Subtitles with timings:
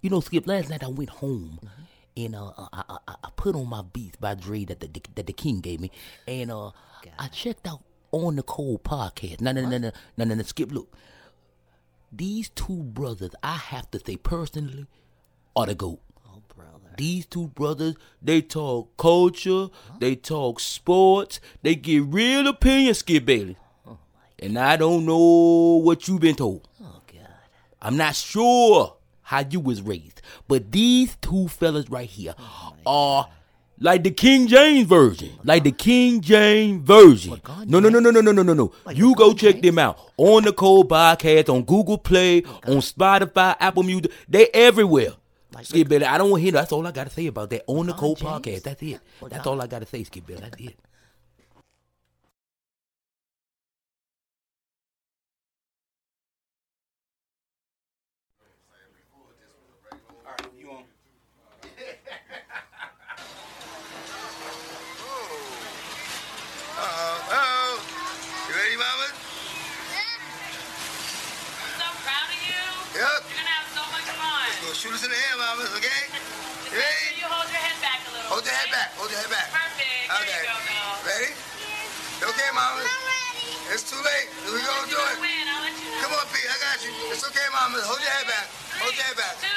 [0.00, 0.46] You know, Skip.
[0.46, 1.60] Last night I went home.
[2.16, 5.32] And uh, I, I, I- put on my Beats by Dre that the, that the
[5.32, 5.92] King gave me,
[6.26, 6.72] and uh,
[7.16, 9.40] I checked out on the Cold podcast.
[9.40, 10.42] No, no, no, no, no, no, no.
[10.42, 10.92] Skip, look,
[12.10, 14.86] these two brothers, I have to say personally,
[15.54, 16.00] are the goat.
[16.26, 16.90] Oh, brother.
[16.96, 19.68] These two brothers, they talk culture,
[20.00, 23.56] they talk sports, they get real opinions, Skip Bailey.
[24.40, 26.66] And I don't know what you've been told.
[26.82, 27.28] Oh, God.
[27.80, 28.96] I'm not sure
[29.28, 32.34] how you was raised, but these two fellas right here
[32.86, 33.28] are
[33.78, 37.38] like the King James version, like the King James version.
[37.44, 38.72] God No, no, no, no, no, no, no, no, no.
[38.92, 43.82] You go check them out on the Cold Podcast, on Google Play, on Spotify, Apple
[43.82, 44.10] Music.
[44.28, 45.12] They everywhere.
[45.62, 46.52] Skip Billy, I don't want to hear.
[46.52, 48.18] That's all I got to say about that on the Cold?
[48.20, 48.62] Podcast.
[48.62, 49.00] That's it.
[49.28, 50.40] That's all I got to say, Skip Billy.
[50.40, 50.76] That's it.
[66.78, 67.82] Uh-oh.
[68.48, 69.08] You ready, mama?
[71.74, 72.62] so proud of you.
[72.94, 73.02] Yep.
[73.02, 74.46] You're gonna have so much fun.
[74.62, 75.90] Go shoot us in the air, mama, okay?
[76.06, 77.18] Just You make ready?
[77.18, 78.30] sure you hold your head back a little.
[78.30, 78.78] Hold your head okay?
[78.78, 78.88] back.
[78.94, 79.48] Hold your head back.
[79.50, 80.06] Perfect.
[80.06, 80.38] There Okay.
[80.38, 80.94] you go, girl.
[81.02, 81.30] Ready?
[82.38, 82.86] Okay, mama.
[83.74, 84.30] It's too late.
[84.46, 84.94] We gonna do it.
[84.94, 85.42] gonna win.
[85.50, 86.06] I'll let you know.
[86.06, 86.46] Come on, Pete.
[86.46, 86.94] I got you.
[87.10, 87.82] It's okay, mama.
[87.82, 88.46] Hold your head back.
[88.78, 89.47] Hold your head back.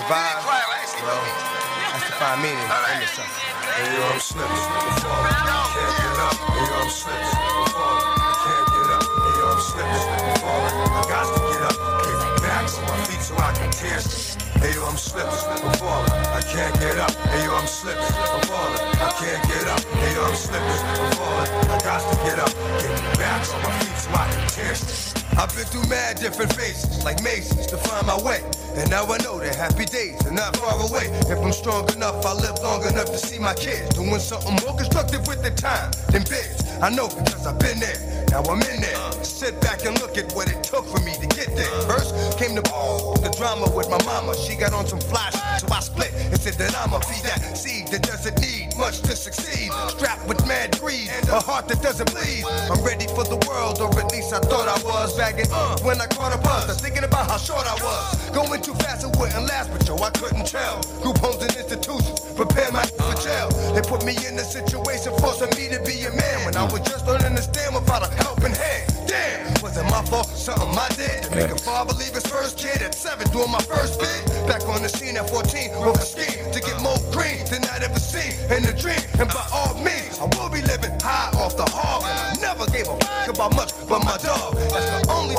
[0.00, 0.88] Survive, You didn't cry, right?
[0.88, 1.60] See, well, baby?
[1.92, 3.24] That's to find meaning in the.
[3.76, 4.64] Hey, yo, I'm slipping.
[4.64, 6.36] Can't get up.
[6.40, 7.36] Hey, yo, I'm slipping.
[8.40, 9.04] Can't get up.
[9.04, 10.04] Hey, yo, I'm slipping.
[10.40, 11.76] I got to get up.
[12.00, 14.00] Get back on my feet so I can tear.
[14.60, 16.12] Hey, yo, I'm slipping, slipping, falling.
[16.32, 17.12] I can't get up.
[17.28, 18.80] Hey, yo, I'm slipping, slipping, falling.
[19.00, 19.80] I can't get up.
[19.84, 21.50] Hey, yo, I'm slipping, slipping, falling.
[21.68, 22.52] I got to get up.
[22.80, 24.72] Get back on my feet so I can tear.
[25.40, 28.42] I've been through mad different phases, like mazes, to find my way.
[28.76, 31.06] And now I know that happy days are not far away.
[31.26, 34.76] If I'm strong enough, I live long enough to see my kids doing something more
[34.76, 36.62] constructive with the time than biz.
[36.80, 38.26] I know because I've been there.
[38.30, 39.12] Now I'm in there.
[39.24, 41.70] Sit back and look at what it took for me to get there.
[41.82, 44.36] First came the ball, the drama with my mama.
[44.36, 48.00] She got on some flash, so I split said that I'ma be that seed that
[48.02, 49.68] doesn't need much to succeed.
[49.92, 52.44] Strapped with mad greed, a heart that doesn't bleed.
[52.72, 55.12] I'm ready for the world, or at least I thought I was.
[55.20, 58.30] Bagging uh, when I caught a buzz, I was thinking about how short I was.
[58.32, 60.80] Going too fast, it wouldn't last, but yo, I couldn't tell.
[61.04, 63.52] Group homes and institutions prepare my for jail.
[63.76, 66.80] They put me in a situation forcing me to be a man when I was
[66.88, 68.99] just learning to stand without a helping hand.
[69.10, 70.30] Damn, was it my fault?
[70.38, 73.58] Something I did to make a father leave his first kid at seven, doing my
[73.58, 74.22] first bid.
[74.46, 77.82] Back on the scene at 14, with a scheme to get more green than I'd
[77.82, 79.02] ever seen in a dream.
[79.18, 82.06] And by all means, I will be living high off the hog.
[82.06, 84.54] And I never gave a fuck about much but my dog.
[84.70, 85.34] That's the only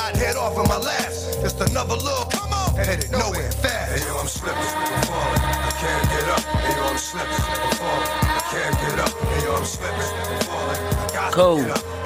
[0.00, 1.44] I'd head off in my last.
[1.44, 4.00] Just another little come on, headed nowhere fast.
[4.00, 5.44] Hey, yo, I'm slipping, slipping, falling.
[5.44, 6.40] I can't get up.
[6.40, 8.12] Hey, yo, I'm slipping, slipping, falling.
[8.32, 9.12] I can't get up.
[9.12, 10.80] Hey, yo, I'm slipping, slipping, falling.
[10.80, 11.60] I got Cold.
[11.60, 12.03] to get up.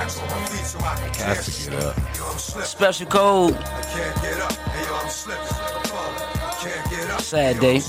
[0.00, 1.94] Has to get up.
[2.38, 3.54] Special code.
[7.20, 7.82] Sad day.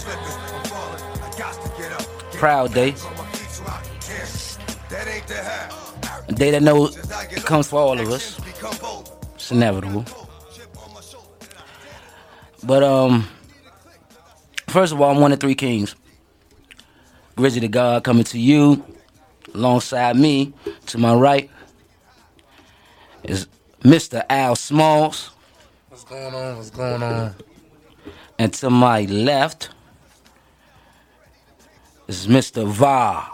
[2.33, 2.95] Proud day.
[6.27, 8.37] A day that knows it comes for all of us.
[9.35, 10.05] It's inevitable.
[12.63, 13.27] But um,
[14.67, 15.95] first of all, I'm one of three kings.
[17.37, 18.83] Grizzly the God coming to you,
[19.53, 20.53] alongside me,
[20.87, 21.49] to my right
[23.23, 23.47] is
[23.81, 24.23] Mr.
[24.29, 25.31] Al Smalls.
[25.89, 26.57] What's going on?
[26.57, 27.35] What's going on?
[28.39, 29.69] And to my left
[32.07, 32.65] is Mr.
[32.67, 33.27] Va.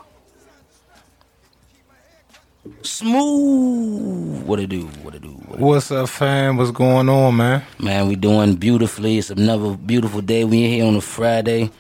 [2.82, 4.44] Smooth.
[4.46, 4.88] What it do?
[5.04, 5.30] What it do?
[5.30, 5.66] What it do?
[5.66, 6.58] What's up, fam?
[6.58, 7.64] What's going on, man?
[7.80, 9.18] Man, we doing beautifully.
[9.18, 10.44] It's another beautiful day.
[10.44, 11.72] We in here on a Friday.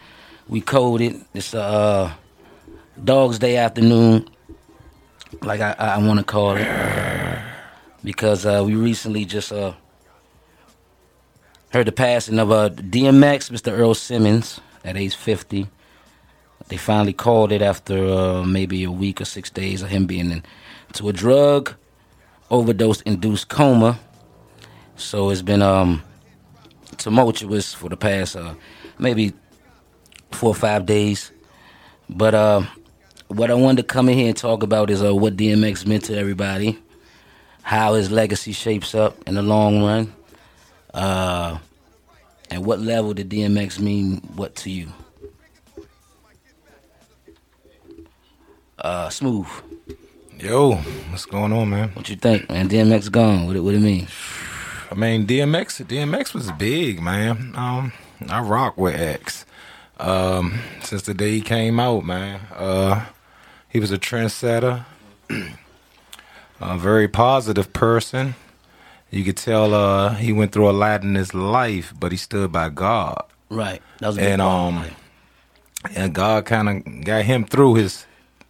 [0.48, 1.24] We coded.
[1.33, 2.12] It's a uh,
[3.04, 4.27] Dog's Day afternoon,
[5.44, 6.68] like I, I want to call it,
[8.03, 9.73] because uh, we recently just uh,
[11.71, 13.71] heard the passing of uh, DMX, Mr.
[13.71, 15.67] Earl Simmons, at age 50.
[16.69, 20.31] They finally called it after uh, maybe a week or six days of him being
[20.31, 20.44] in,
[20.88, 21.75] into a drug
[22.49, 23.99] overdose induced coma.
[24.95, 26.01] So it's been um
[26.97, 28.55] tumultuous for the past uh
[28.97, 29.33] maybe
[30.31, 31.31] four or five days.
[32.09, 32.61] But uh
[33.27, 36.05] what I wanted to come in here and talk about is uh what DMX meant
[36.05, 36.79] to everybody,
[37.68, 40.14] how his legacy shapes up in the long run,
[40.94, 41.58] uh
[42.50, 44.88] and what level did DMX mean what to you?
[48.80, 49.48] Uh smooth.
[50.40, 50.75] Yo,
[51.10, 51.90] what's going on, man?
[51.90, 52.69] What you think, man?
[52.69, 53.48] DMX gone.
[53.48, 54.08] What it what it mean?
[54.90, 57.52] I mean, DMX, DMX was big, man.
[57.54, 57.92] Um,
[58.30, 59.46] I rock with X.
[60.00, 62.40] Um, since the day he came out, man.
[62.56, 63.08] Uh,
[63.68, 64.86] he was a trendsetter,
[66.59, 68.36] a very positive person.
[69.09, 72.51] You could tell uh, he went through a lot in his life, but he stood
[72.51, 73.24] by God.
[73.50, 73.81] Right.
[74.00, 74.86] That was a and um
[75.95, 78.06] and God kind of got him through his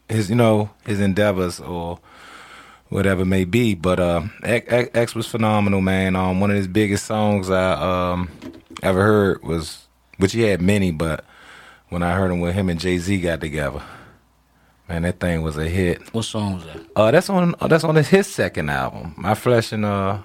[0.09, 1.99] his you know his endeavors or
[2.89, 3.75] whatever it may be.
[3.75, 6.15] But uh, X, X, X was phenomenal, man.
[6.15, 8.29] Um, one of his biggest songs I um
[8.81, 9.85] ever heard was,
[10.17, 11.23] which he had many, but
[11.89, 13.83] when I heard him with him and Jay Z got together,
[14.89, 16.01] man, that thing was a hit.
[16.13, 16.79] what song was that?
[16.95, 20.19] Uh, that's on uh, that's on his second album, My Flesh and uh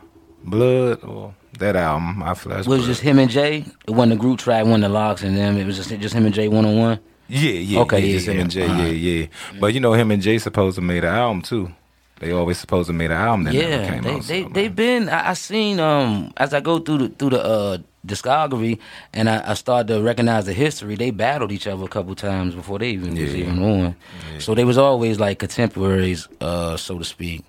[0.45, 2.67] Blood, or that album, My Flesh.
[2.67, 2.87] Was it Blood.
[2.87, 3.65] just him and Jay?
[3.87, 5.57] It wasn't a group track, wasn't the locks and them.
[5.57, 6.99] It was just just him and Jay one on one.
[7.29, 8.43] Yeah, yeah, Okay, yeah, yeah, just him yeah.
[8.43, 8.83] and Jay, Uh-huh.
[8.83, 8.89] yeah,
[9.21, 9.27] yeah.
[9.61, 11.71] But you know, him and Jay supposed to made an album too.
[12.19, 14.23] They always supposed to made an album that never Yeah, came they out.
[14.23, 14.75] they so, they man.
[14.75, 15.09] been.
[15.09, 18.79] I, I seen um as I go through the through the uh discography
[19.13, 20.97] and I, I started to recognize the history.
[20.97, 23.97] They battled each other a couple times before they even was even on.
[24.41, 27.45] So they was always like contemporaries, uh, so to speak.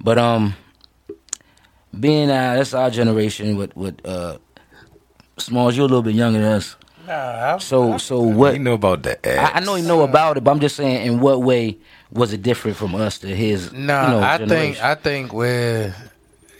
[0.00, 0.54] But um,
[1.98, 4.38] being uh, that's our generation with with uh,
[5.38, 6.76] Smalls, you're a little bit younger than us.
[7.06, 8.52] Nah, So so I, what?
[8.54, 9.38] you know about the X.
[9.38, 11.78] I, I know you know about it, but I'm just saying, in what way
[12.10, 13.72] was it different from us to his?
[13.72, 14.84] No, you know, I think generation?
[14.84, 15.94] I think where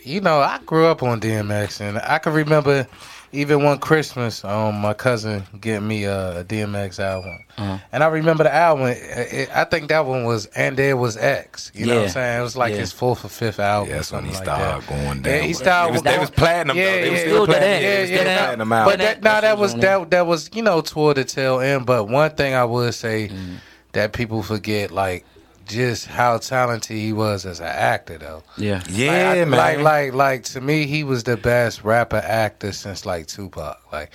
[0.03, 2.87] you know I grew up on DMX and I can remember
[3.33, 7.77] even one Christmas, um, my cousin getting me a, a DMX album, Uh-huh.
[7.91, 8.87] and I remember the album.
[8.87, 8.97] It,
[9.33, 11.71] it, I think that one was and there was X.
[11.75, 12.39] You know what I'm saying?
[12.39, 12.79] It was like Yeah.
[12.79, 13.89] his fourth or fifth album.
[13.89, 14.87] Yeah, that's when he like started that.
[14.89, 15.33] going down.
[15.33, 15.89] Yeah, he started.
[15.89, 16.77] They was, they was platinum.
[16.77, 16.91] Yeah, though.
[16.91, 17.69] They yeah, was still Still platinum.
[17.69, 18.37] that, Yeah, yeah, they was still yeah.
[18.37, 18.97] platinum But album.
[18.99, 21.85] that, That's no, that was was that that was you know toward the tail end.
[21.85, 23.55] But one thing I would say Mm-hmm.
[23.93, 25.25] that people forget, like
[25.67, 28.43] just how talented he was as an actor, though.
[28.57, 29.51] yeah, Yeah, like, I- man.
[29.51, 33.79] Like, like, like to me, he was the best rapper actor since like Tupac.
[33.91, 34.11] Like,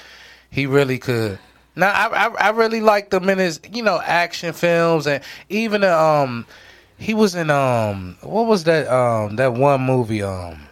[0.51, 1.39] he really could.
[1.75, 5.83] Now, I, I, I really liked him in his, you know, action films and even
[5.85, 6.47] um,
[6.99, 10.67] he was in um, what was that um, that one movie um,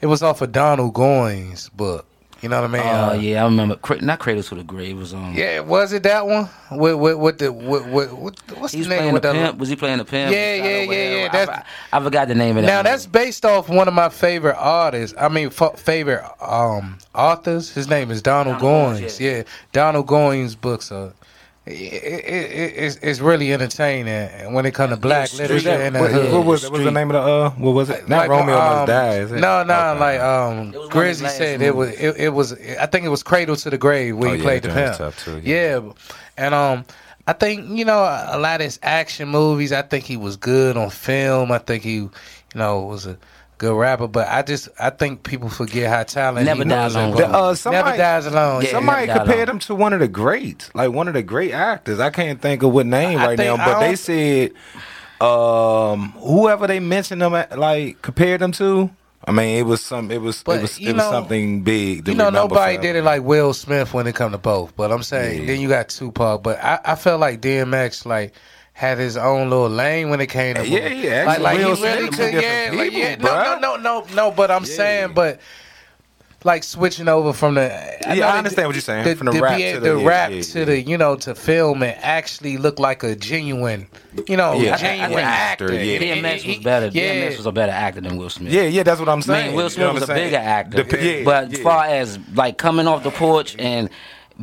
[0.00, 2.06] it was off of Donald Goines book.
[2.46, 2.82] You know what I mean?
[2.84, 3.76] Oh Uh, yeah, I remember.
[4.02, 5.34] Not Cradle to the Grave was um.
[5.34, 6.48] Yeah, was it that one?
[6.70, 9.58] With with, with the with, with, with what's He the name with the pimp.
[9.58, 10.32] Was he playing the pimp?
[10.32, 12.68] Yeah, yeah, yeah, yeah, I, that's- I, I forgot the name of that.
[12.68, 12.84] Now one.
[12.84, 15.16] that's based off one of my favorite artists.
[15.18, 17.72] I mean, f- favorite um authors.
[17.74, 19.04] His name is Donald, Donald Goines.
[19.06, 19.42] Goines, Yeah.
[19.72, 21.12] Donald Goines books are.
[21.68, 25.70] It, it, it, it's, it's really entertaining and when it comes to black street- literature
[25.70, 26.32] What, and the what, hood.
[26.32, 27.50] what was what was the name of the uh?
[27.50, 28.08] What was it?
[28.08, 29.14] Not Like, Romeo um, Must Die.
[29.18, 29.40] Is it?
[29.40, 29.98] No, no, Okay.
[30.00, 32.52] like um, It was one of Grizzy his last said it was it, it was
[32.52, 34.74] I think it was Cradle to the Grave where Oh, he yeah, played the that
[34.74, 34.88] pimp.
[34.90, 35.80] was tough too, yeah.
[36.36, 36.84] and um,
[37.26, 39.72] I think you know a lot of his action movies.
[39.72, 41.50] I think he was good on film.
[41.50, 42.10] I think he, you
[42.54, 43.18] know, was a
[43.58, 44.06] good rapper.
[44.08, 46.96] But I just I think people forget how talented Never he dies was.
[46.96, 47.16] alone.
[47.16, 48.62] The, uh, somebody, Never dies alone.
[48.62, 49.56] Yeah, Somebody never compared alone.
[49.56, 52.00] him to one of the greats, like one of the great actors.
[52.00, 54.52] I can't think of what name I right think- now, but they said
[55.20, 58.90] um, whoever they mentioned them at, like compared them to.
[59.28, 60.10] I mean, it was some.
[60.12, 60.42] It was.
[60.44, 60.78] But, it was.
[60.78, 62.04] you It was know- something big.
[62.04, 62.82] To You know, nobody forever.
[62.82, 64.76] did it like Will Smith when it come to both.
[64.76, 65.46] But I'm saying, Yeah.
[65.46, 66.42] then you got Tupac.
[66.42, 68.34] But I, I felt like DMX like
[68.76, 71.04] had his own little lane when it came to Yeah, movies.
[71.04, 73.16] yeah, like, actually, like Will he really could, different yeah, like, people, yeah.
[73.16, 74.30] No, no, no, no, no.
[74.30, 74.74] But I'm Yeah.
[74.76, 75.40] saying, but
[76.44, 77.62] like switching over from the.
[77.62, 79.04] Yeah, know I that understand what you're saying.
[79.04, 80.80] The, From the to rap be to able the- to yeah, rap yeah, to the
[80.82, 83.86] you know to film and actually look like a genuine,
[84.28, 85.74] you know, Yeah, genuine actor, actor.
[85.74, 85.94] yeah.
[85.94, 86.90] And- and- DMX was better.
[86.92, 87.14] Yeah.
[87.14, 88.52] DMX was a better actor than Will Smith.
[88.52, 89.46] Yeah, yeah, that's what I'm I saying.
[89.46, 90.30] mean, Will You Smith know was what a I'm saying?
[90.30, 90.82] bigger actor.
[90.82, 91.56] The- yeah, but yeah.
[91.56, 93.88] as far as like coming off the porch and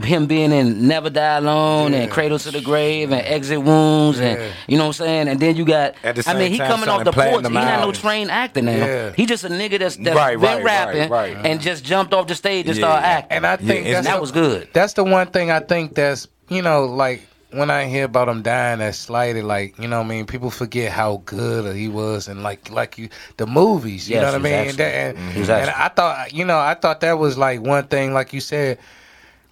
[0.01, 4.51] him being in Never Die Alone and Cradle to the Grave and Exit Wounds and
[4.67, 6.67] you know what I'm saying, and then you got At the I mean he time
[6.67, 7.45] coming off the porch.
[7.45, 8.71] He not no trained actor now.
[8.71, 9.12] Yeah.
[9.13, 11.38] He just a nigga that's, that's Right, been right, rapping right.
[11.45, 12.81] and just jumped off the stage and Yeah.
[12.81, 13.35] started acting.
[13.38, 14.67] And I think Yeah, that's and that the- was good.
[14.73, 17.21] That's the one thing I think that's you know like
[17.51, 19.43] when I hear about him dying, that's slighted.
[19.43, 22.97] Like you know, what I mean, people forget how good he was, and like like
[22.97, 24.09] you the movies.
[24.09, 24.69] You Yes, know what I mean?
[24.69, 25.39] And, that, and, mm-hmm.
[25.39, 25.69] was and.
[25.69, 28.79] I thought you know I thought that was like one thing, like you said,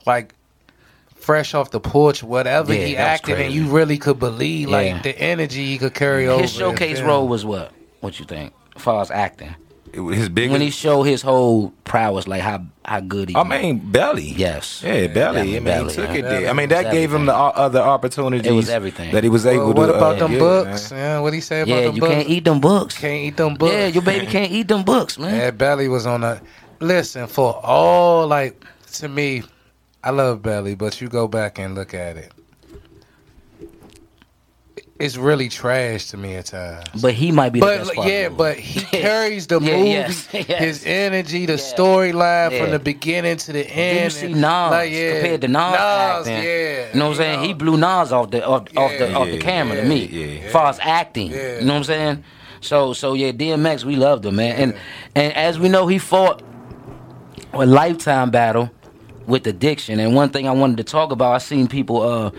[0.06, 0.34] like.
[1.16, 3.54] Fresh off the porch, whatever Yeah, he that was acted, and crazy.
[3.60, 4.76] you really could believe Yeah.
[4.76, 6.42] like the energy he could carry over.
[6.42, 7.72] His showcase in role was what?
[8.00, 8.54] What you think?
[8.76, 9.54] As far as acting,
[9.94, 10.52] His biggest.
[10.52, 13.36] when he showed his whole prowess, like how how good he.
[13.36, 13.50] I was.
[13.50, 14.34] mean, Belly.
[14.36, 14.82] Yes.
[14.84, 15.42] Yeah, Belly.
[15.42, 16.16] I mean, Belly, he took yeah.
[16.16, 16.50] it there.
[16.50, 18.48] I mean, that was gave him the o- other opportunities.
[18.48, 19.12] It was everything.
[19.12, 19.80] that he was able Well, to.
[19.80, 20.90] what about uh, them get, books?
[20.92, 21.00] man.
[21.00, 22.14] Yeah, what he say about yeah, them you books?
[22.16, 22.98] can't eat them books.
[22.98, 23.74] Can't eat them books.
[23.76, 25.36] Yeah, your baby can't eat them books, man.
[25.36, 26.42] Yeah, Belly was on a
[26.80, 29.44] listen for all like to me.
[30.04, 32.32] I love Belly, but you go back and look at it.
[35.00, 36.86] It's really trash to me at times.
[37.02, 40.48] But he might be the best yeah, but he carries the Yeah, movie, yes, yes.
[40.60, 42.62] his energy, the storyline Yeah.
[42.62, 44.04] from the beginning to the Did end.
[44.04, 46.34] you see Nas like, yeah, compared to Nas, Nas, acting?
[46.44, 47.40] yeah, you know what I'm saying?
[47.46, 49.18] He blew Nas off the off, off the Yeah.
[49.18, 50.42] off the camera yeah, to me, yeah.
[50.46, 51.32] as far as acting.
[51.32, 51.60] Yeah.
[51.60, 52.24] You know what I'm saying?
[52.62, 54.56] So so yeah, DMX, we loved him, man.
[54.56, 54.76] And
[55.16, 56.44] and as we know, he fought
[57.54, 58.70] a lifetime battle
[59.32, 60.00] with addiction.
[60.00, 62.32] And one thing I wanted to talk about, I seen people uh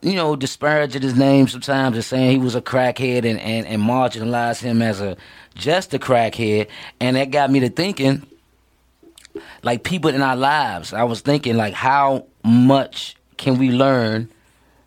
[0.00, 3.82] you know, disparaging his name sometimes and saying he was a crackhead and, and, and
[3.82, 5.16] marginalize him as a
[5.54, 6.68] just a crackhead.
[6.98, 8.26] And that got me to thinking,
[9.62, 14.28] like people in our lives, I was thinking like how much can we learn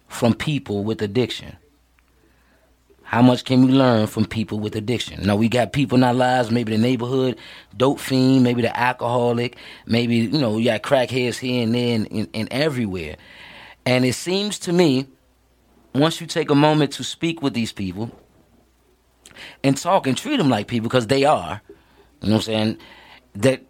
[0.08, 1.56] from people with addiction?
[3.06, 5.24] How much can we learn from people with addiction?
[5.24, 7.38] Now we got people in our lives, maybe the neighborhood
[7.78, 12.12] dope fiend, maybe the alcoholic, maybe you know you got crackheads here and there and,
[12.12, 13.16] and, and everywhere.
[13.86, 15.08] And it seems to me,
[15.94, 18.10] once you take a moment to speak with these people
[19.64, 21.62] and talk and treat them like people, because they are,
[22.22, 22.78] you know what I'm saying,
[23.36, 23.62] that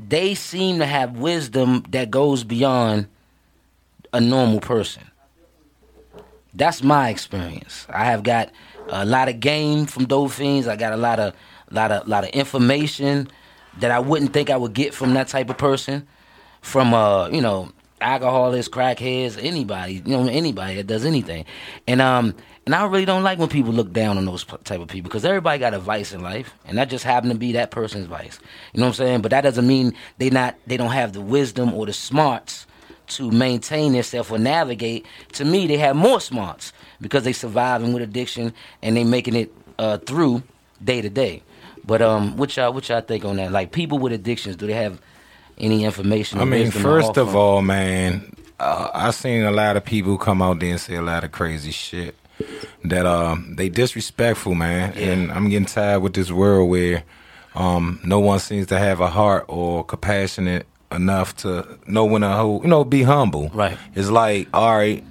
[0.00, 3.06] they seem to have wisdom that goes beyond
[4.12, 5.11] a normal person.
[6.54, 7.86] That's my experience.
[7.88, 8.50] I have got
[8.88, 10.68] a lot of game from dope fiends.
[10.68, 11.34] I got a lot of
[11.70, 13.28] lot of lot of information
[13.78, 16.06] that I wouldn't think I would get from that type of person.
[16.60, 21.44] From uh, you know, alcoholics, crackheads, anybody, you know, anybody that does anything.
[21.86, 24.86] And um and I really don't like when people look down on those type of
[24.86, 27.70] people because everybody got a vice in life, and that just happened to be that
[27.70, 28.38] person's vice.
[28.72, 29.22] You know what I'm saying?
[29.22, 32.66] But that doesn't mean they not they don't have the wisdom or the smarts
[33.08, 35.06] to maintain themselves or navigate.
[35.34, 39.52] To me, they have more smarts because they surviving with addiction and they making it
[39.78, 40.42] uh, through
[40.82, 41.42] day to day.
[41.84, 43.50] But um, what y'all what y'all think on that?
[43.50, 45.00] Like people with addictions, do they have
[45.58, 46.38] any information?
[46.38, 50.60] I mean, first of all, man, uh, I seen a lot of people come out
[50.60, 52.14] there and say a lot of crazy shit
[52.84, 54.92] that um they disrespectful, man.
[54.94, 57.02] And I'm getting tired with this world where
[57.54, 62.28] um no one seems to have a heart or compassionate enough to know when to
[62.28, 63.50] hold, you know, be humble.
[63.50, 63.76] Right.
[63.94, 65.04] It's like, all right,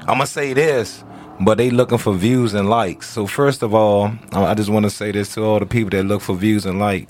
[0.00, 1.04] I'm gonna say this,
[1.40, 3.08] but they looking for views and likes.
[3.08, 6.04] So first of all, I just want to say this to all the people that
[6.04, 7.08] look for views and like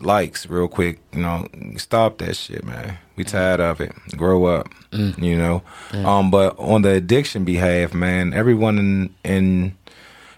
[0.00, 1.00] likes real quick.
[1.12, 2.98] You know, stop that shit, man.
[3.16, 3.28] We mm.
[3.28, 3.92] tired of it.
[4.16, 4.68] Grow up.
[4.92, 5.22] Mm.
[5.22, 5.62] You know.
[5.90, 6.04] Mm.
[6.04, 9.76] Um, but on the addiction behalf, man, everyone in, in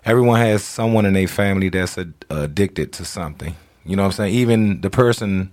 [0.05, 3.57] everyone has someone in their family that's a, addicted to something.
[3.85, 4.35] You know what I'm saying?
[4.35, 5.53] Even the person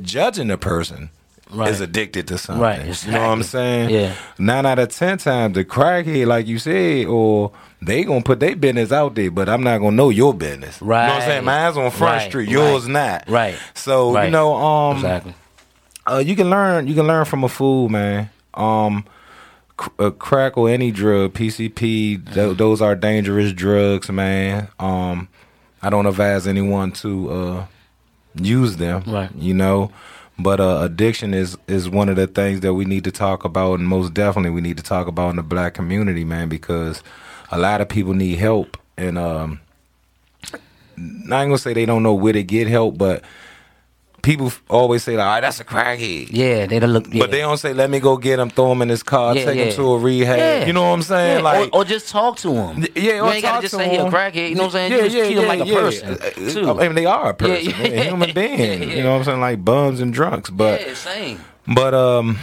[0.00, 1.10] judging the person
[1.50, 1.68] Right.
[1.70, 2.62] is addicted to something.
[2.62, 3.90] Right, You know what I'm saying?
[3.90, 4.14] Yeah.
[4.38, 8.56] Nine out of ten times the crackhead, like you said, or they gonna put their
[8.56, 10.80] business out there, but I'm not gonna know your business.
[10.80, 11.02] Right.
[11.02, 11.34] You know what I'm Right.
[11.34, 11.44] saying?
[11.44, 13.24] Mine's on Front Right, Street, yours right, not.
[13.28, 15.34] right, So you know, um, exactly.
[16.10, 16.86] uh, you can learn.
[16.86, 18.30] You can learn from a fool, man.
[18.54, 19.04] Um,
[19.98, 22.16] uh, crack or any drug, PCP.
[22.18, 22.32] Mm-hmm.
[22.34, 24.68] th- those are dangerous drugs, man.
[24.78, 25.28] Um,
[25.82, 27.64] I don't advise anyone to uh,
[28.34, 29.02] use them.
[29.06, 29.30] Right.
[29.34, 29.90] You know,
[30.38, 33.78] but uh, addiction is is one of the things that we need to talk about,
[33.78, 37.02] and most definitely we need to talk about in the black community, man, because
[37.50, 39.60] a lot of people need help, and um,
[40.96, 43.22] I ain't gonna say they don't know where to get help, but
[44.22, 47.12] people always say like, "All right, that's a crackhead." Yeah, they don't look.
[47.12, 47.20] Yeah.
[47.20, 49.44] But they don't say, "Let me go get him, throw him in his car, Yeah,
[49.44, 49.64] take yeah.
[49.64, 50.66] him to a rehab." Yeah.
[50.66, 51.42] You know what I'm saying?
[51.42, 52.86] Like, or, or just talk to him.
[52.94, 54.48] yeah, you or ain't gotta just say he a crackhead.
[54.50, 54.92] You know what I'm saying?
[54.92, 56.80] Yeah, you just yeah, treat him yeah, like a person Uh, too.
[56.80, 58.90] I mean, they are a person, Yeah, a human being.
[58.90, 59.40] You know what I'm saying?
[59.40, 60.80] Like bums and drunks, but.
[60.86, 61.40] yeah, same.
[61.66, 62.38] But um,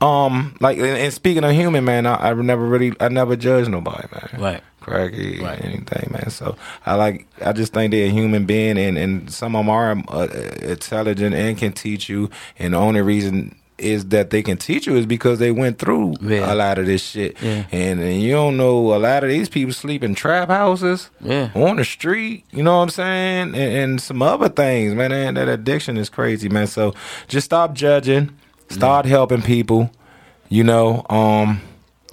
[0.00, 3.68] um, like and, and speaking of human, man, I, I never really, I never judge
[3.68, 4.40] nobody, man.
[4.40, 4.62] Right.
[4.86, 5.64] Cracky, Right.
[5.64, 6.30] anything, man.
[6.30, 9.74] So I like, I just think they're a human being, and and some of them
[9.74, 10.28] are uh,
[10.62, 12.30] intelligent and can teach you.
[12.58, 16.14] And the only reason is that they can teach you is because they went through
[16.22, 16.50] Yeah.
[16.50, 17.36] a lot of this shit.
[17.42, 17.64] Yeah.
[17.70, 21.50] And, and you don't know a lot of these people sleep in trap houses, Yeah.
[21.54, 22.44] on the street.
[22.52, 23.42] You know what I'm saying?
[23.54, 25.12] And, and some other things, man.
[25.12, 26.68] And that addiction is crazy, man.
[26.68, 26.94] So
[27.28, 28.30] just stop judging,
[28.70, 29.90] start helping people.
[30.48, 31.60] You know, um,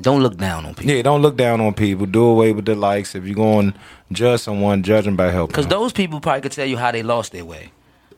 [0.01, 0.91] Don't look down on people.
[0.91, 2.05] yeah, don't look down on people.
[2.05, 3.13] Do away with the likes.
[3.15, 3.79] If you're going to
[4.11, 5.51] judge someone, judge them by helping.
[5.51, 7.71] Because those people probably could tell you how they lost their way.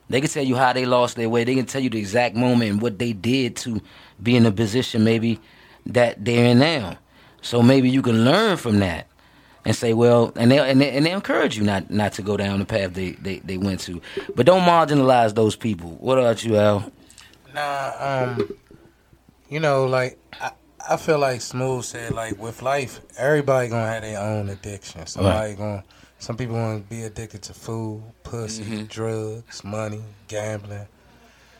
[0.08, 1.44] They can tell you how they lost their way.
[1.44, 3.80] They can tell you the exact moment and what they did to
[4.22, 5.40] be in the position maybe
[5.84, 6.98] that they're in now.
[7.42, 9.06] So maybe you can learn from that
[9.64, 12.36] and say, well, and they and they, and they encourage you not not to go
[12.36, 14.00] down the path they, they, they went to.
[14.34, 15.90] But don't marginalize those people.
[16.00, 16.90] What about you, Al?
[17.52, 18.56] Nah, um,
[19.48, 20.52] you know, like I,
[20.88, 25.06] I feel like Smooth said, like with life, everybody gonna have their own addiction.
[25.06, 25.84] Somebody gonna,
[26.18, 30.86] some people gonna be addicted to food, pussy, drugs, money, gambling.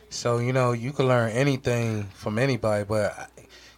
[0.09, 3.29] So you know, you can learn anything from anybody, but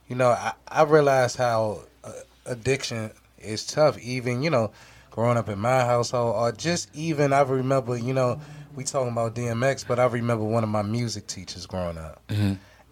[0.08, 2.12] you know, I, I realize how uh,
[2.46, 3.98] addiction is tough.
[4.00, 4.72] Even you know,
[5.10, 8.40] growing up in my household, or just even I remember, you know,
[8.76, 12.22] we talking about DMX, but I remember one of my music teachers growing up,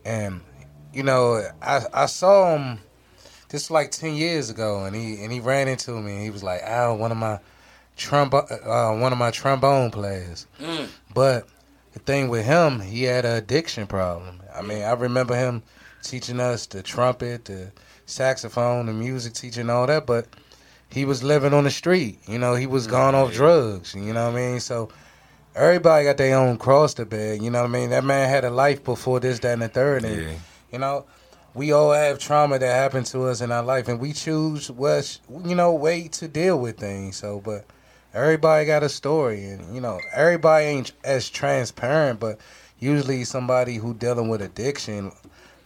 [0.05, 0.41] and
[0.93, 2.79] you know, I I saw him
[3.49, 6.43] this like ten years ago, and he and he ran into me, and he was
[6.43, 7.39] like, "Al, one of my
[7.95, 10.47] trombone, uh, one of my trombone players,"
[11.13, 11.47] but
[11.93, 14.41] the thing with him, he had an addiction problem.
[14.53, 15.63] I mean, I remember him
[16.03, 17.71] teaching us the trumpet, the
[18.05, 20.27] saxophone, the music teaching, all that, but
[20.89, 22.19] he was living on the street.
[22.27, 23.93] You know, he was gone off drugs.
[23.95, 24.59] You know what I mean?
[24.59, 24.89] So
[25.55, 27.33] everybody got their own cross to bear.
[27.33, 27.89] You know what I mean?
[27.89, 30.05] That man had a life before this, that, and the third.
[30.05, 30.33] And, Yeah.
[30.71, 31.05] You know,
[31.53, 35.19] we all have trauma that happened to us in our life, and we choose what
[35.45, 37.15] you know way to deal with things.
[37.17, 37.65] So, but
[38.13, 42.19] everybody got a story, and you know, everybody ain't as transparent.
[42.19, 42.39] But
[42.79, 45.11] usually, somebody who dealing with addiction,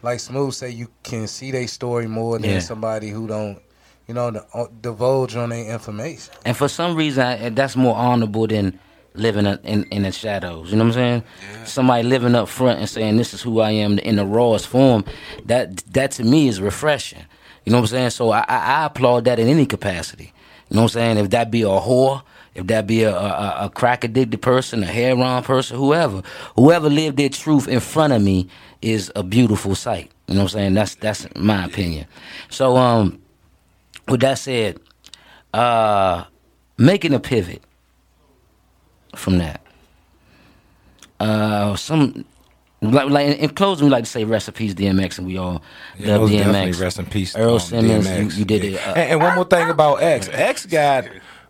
[0.01, 2.59] like Smooth say, you can see their story more than Yeah.
[2.59, 3.59] somebody who don't,
[4.07, 6.33] you know, uh, divulge on their information.
[6.45, 8.79] And for some reason, I, that's more honorable than
[9.13, 10.71] living in, in, in the shadows.
[10.71, 11.65] You know what I'm saying?
[11.65, 15.05] Somebody living up front and saying, "This is who I am" in the rawest form.
[15.45, 17.25] That that to me is refreshing.
[17.65, 18.09] You know what I'm saying?
[18.11, 20.33] So I, I, I applaud that in any capacity.
[20.69, 21.17] You know what I'm saying?
[21.17, 22.23] If that be a whore,
[22.55, 26.23] if that be a, a, a crack addicted person, a heroin person, whoever,
[26.55, 28.47] whoever lived their truth in front of me
[28.81, 30.11] is a beautiful sight.
[30.27, 30.73] You know what I'm saying?
[30.73, 32.07] That's that's my opinion.
[32.49, 33.21] So um,
[34.07, 34.79] with that said,
[35.53, 36.23] uh,
[36.77, 37.61] making a pivot
[39.15, 39.61] from that.
[41.19, 42.25] Uh, some
[42.81, 45.61] like, like in closing, we like to say recipes DMX, and we all
[45.99, 46.37] Yeah, love DMX.
[46.37, 47.35] definitely rest in peace.
[47.35, 48.37] Earl um, Simmons, you, DMX.
[48.37, 48.69] you did Yeah.
[48.79, 48.87] it.
[48.87, 50.29] Uh, and, and one more thing about X.
[50.31, 51.05] X got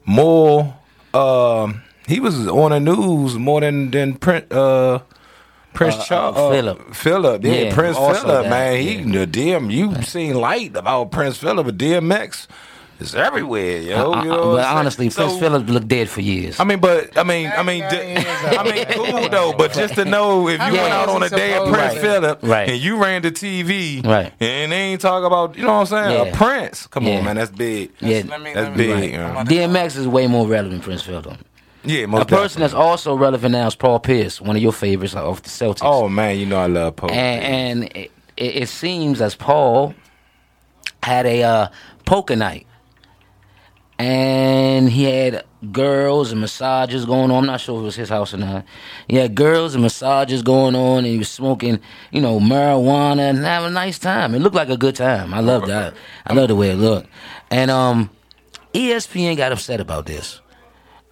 [0.05, 0.75] more.
[1.13, 4.51] Um, he was on the news more than than Prince.
[4.51, 4.99] Uh,
[5.73, 6.93] Prince Uh, Charles, uh, Philip.
[6.95, 8.81] Philip, yeah, Yeah, Prince Philip, that, man.
[8.81, 9.25] He yeah.
[9.25, 9.71] the DM.
[9.71, 12.47] You seen light about Prince Philip, but DMX
[13.01, 14.13] is everywhere, yo.
[14.13, 15.27] uh, you know but honestly, saying?
[15.27, 16.59] Prince So- Philip looked dead for years.
[16.59, 18.25] I mean, but I mean, I mean, Ninety-nine
[18.57, 19.53] I mean, cool though.
[19.53, 21.99] But just to know if you How went out on a day of Prince to-
[21.99, 22.69] Philip Right.
[22.69, 24.31] and you ran to TV, Right.
[24.39, 26.25] and they ain't talk about, you know what I'm saying?
[26.27, 26.31] Yeah.
[26.31, 26.87] A Prince.
[26.87, 27.17] Come Yeah.
[27.19, 27.91] on, man, that's big.
[27.99, 29.15] yeah, Let me- That's let me- big.
[29.15, 31.27] I'm uh, DMX is way more relevant than Prince Philip.
[31.83, 35.15] Yeah, most A person that's also relevant now is Paul Pierce, one of your favorites
[35.15, 35.79] of the Celtics.
[35.81, 37.09] Oh man, you know I love Paul.
[37.09, 39.95] and, and it, it it seems as Paul
[41.01, 41.67] had a uh,
[42.05, 42.67] poker night,
[44.01, 47.43] and he had girls and massages going on.
[47.43, 48.65] I'm not sure if it was his house or not.
[49.07, 53.37] He had girls and massages going on, and he was smoking, you know, marijuana and
[53.37, 54.33] having a nice time.
[54.33, 55.35] It looked like a good time.
[55.35, 55.93] I love that.
[56.25, 57.09] I love the way it looked.
[57.51, 58.09] And um,
[58.73, 60.41] ESPN got upset about this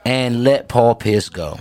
[0.04, 1.60] and let Paul Pierce go.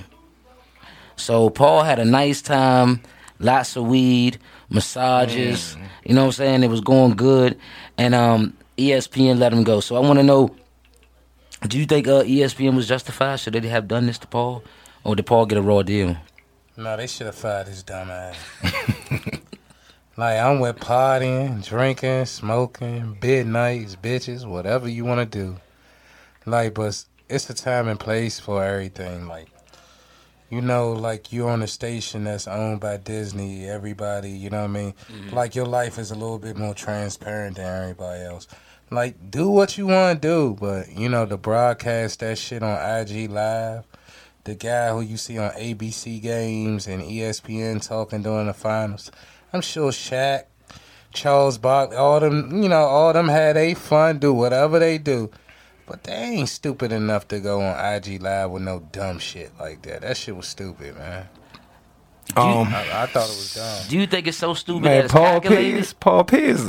[1.16, 3.02] So Paul had a nice time,
[3.38, 4.38] lots of weed,
[4.70, 5.76] massages.
[6.06, 6.62] You know what I'm saying?
[6.62, 7.58] It was going good,
[7.98, 9.80] and um, ESPN let him go.
[9.80, 10.54] So I want to know:
[11.66, 13.40] Do you think uh, ESPN was justified?
[13.40, 14.62] Should they have done this to Paul,
[15.02, 16.16] or did Paul get a raw deal?
[16.76, 18.36] No, they should have fired his dumb ass.
[20.16, 25.56] like I'm with partying, drinking, smoking, bid nights, bitches, whatever you want to do.
[26.46, 29.26] Like, but it's a time and place for everything.
[29.26, 29.48] Like,
[30.50, 34.70] you know, like you're on a station that's owned by Disney, everybody, you know what
[34.70, 34.94] I mean?
[35.32, 38.46] Like your life is a little bit more transparent than everybody else.
[38.90, 42.79] Like, do what you want to do, but you know, to broadcast that shit on
[42.79, 43.85] IG Live,
[44.44, 49.11] the guy who you see on ABC games and ESPN talking during the finals,
[49.53, 50.44] I'm sure Shaq,
[51.12, 55.31] Charles Barkley, all them, you know, all them had they fun, do whatever they do.
[55.87, 59.83] But they ain't stupid enough to go on IG Live with no dumb shit like
[59.83, 60.03] that.
[60.03, 61.29] That shit was stupid, man.
[62.37, 63.88] Um, I, I thought it was dumb.
[63.88, 65.72] Do you think it's so stupid that man, it's Paul calculated?
[65.72, 66.62] Pierce, Paul Pierce.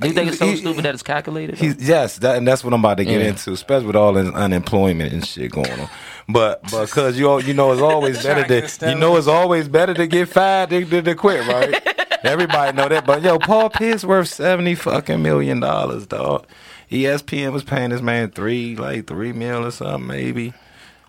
[0.00, 1.58] Do you think it's so he- stupid that it's calculated?
[1.58, 3.28] He's yes, that, and that's what I'm about to get Yeah.
[3.28, 5.88] into, especially with all this unemployment and shit going on.
[6.28, 9.94] But because you all, you know it's always better to you know it's always better
[9.94, 11.80] to get fired than, than to quit, right?
[12.24, 13.04] Everybody know that.
[13.06, 16.46] But yo, Paul Pierce worth seventy fucking million dollars, dog.
[16.90, 20.52] ESPN was paying this man three like three mil or something, maybe.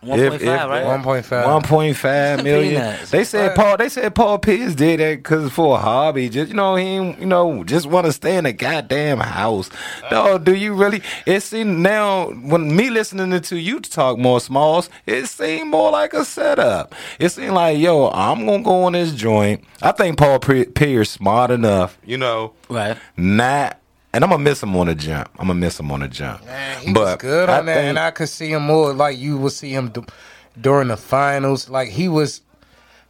[0.06, 0.86] 1.5, If- if- right?
[0.86, 1.46] 1.5.
[1.46, 2.96] One point five million.
[3.10, 3.78] They said Paul.
[3.78, 6.30] They said Paul Pierce did that because for a hobby.
[6.30, 9.70] Just you know, he you know just want to stay in a goddamn house.
[10.12, 11.02] No, do you really?
[11.26, 16.13] It seemed now when me listening to you talk more smalls, it seemed more like
[16.13, 16.94] a setup.
[17.20, 19.63] It seemed like yo, I'm gonna go on this joint.
[19.82, 22.98] I think Paul Pierce smart enough, you know, Right.
[23.18, 23.80] not.
[24.13, 25.30] And I'm gonna miss him on the jump.
[25.39, 26.45] I'm gonna miss him on the jump.
[26.45, 28.93] Man, he but was good I on that, think- and I could see him more
[28.93, 30.04] like you would see him d-
[30.60, 31.67] during the finals.
[31.69, 32.41] Like he was,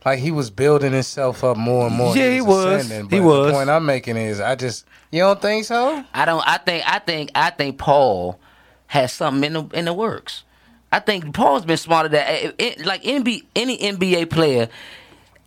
[0.06, 2.16] like he was building himself up more and more.
[2.16, 2.86] Yeah, he was.
[2.86, 3.10] ascending.
[3.10, 3.48] He was.
[3.48, 6.04] The point I'm making is, I just you don't think so?
[6.14, 6.44] I don't.
[6.48, 6.84] I think.
[6.88, 7.32] I think.
[7.36, 8.40] I think Paul
[8.88, 10.44] has something in the in the works.
[10.92, 14.70] I think Paul's been smarter than it, it- like NBA, any NBA player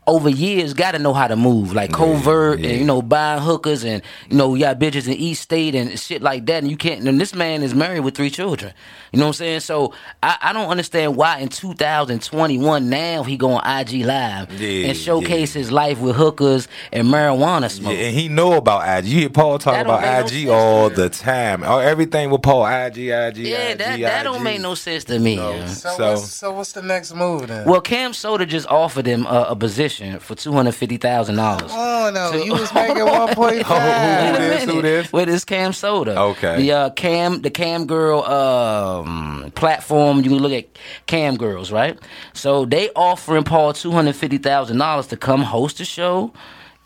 [0.06, 2.70] over years got to know how to move, like covert yeah.
[2.70, 5.98] and you know buying hookers and you know you got bitches in East State and
[5.98, 6.62] shit like that.
[6.62, 7.06] And you can't.
[7.06, 8.72] And this man is married with three children.
[9.12, 9.60] You know what I'm saying?
[9.60, 9.92] So
[10.22, 14.96] I, I don't understand why in 2021 now he go on IG Live Yeah, and
[14.96, 17.92] showcase his life with hookers and marijuana smoke.
[17.94, 19.06] Yeah, and he know about IG.
[19.06, 21.62] You hear Paul talk about make no IG all the time.
[21.64, 25.18] Oh, everything with Paul, IG, IG, Yeah, IG, that, that don't make no sense to
[25.18, 25.36] me.
[25.36, 25.68] man.
[25.68, 27.66] So, So- what's, so what's the next move then?
[27.66, 31.70] Well, CamSoda just offered him a, a position for two hundred fifty thousand dollars.
[31.74, 34.38] oh no, you was making one point Who- who five.
[34.38, 34.64] this?
[34.64, 35.12] Who this?
[35.12, 36.16] With this CamSoda.
[36.32, 36.56] Okay.
[36.62, 40.18] The uh, Cam, the Cam Girl um, platform.
[40.18, 40.66] You can look at
[41.06, 41.98] Cam Girls, right?
[42.32, 46.32] So they offering Paul two hundred fifty thousand dollars to come host a show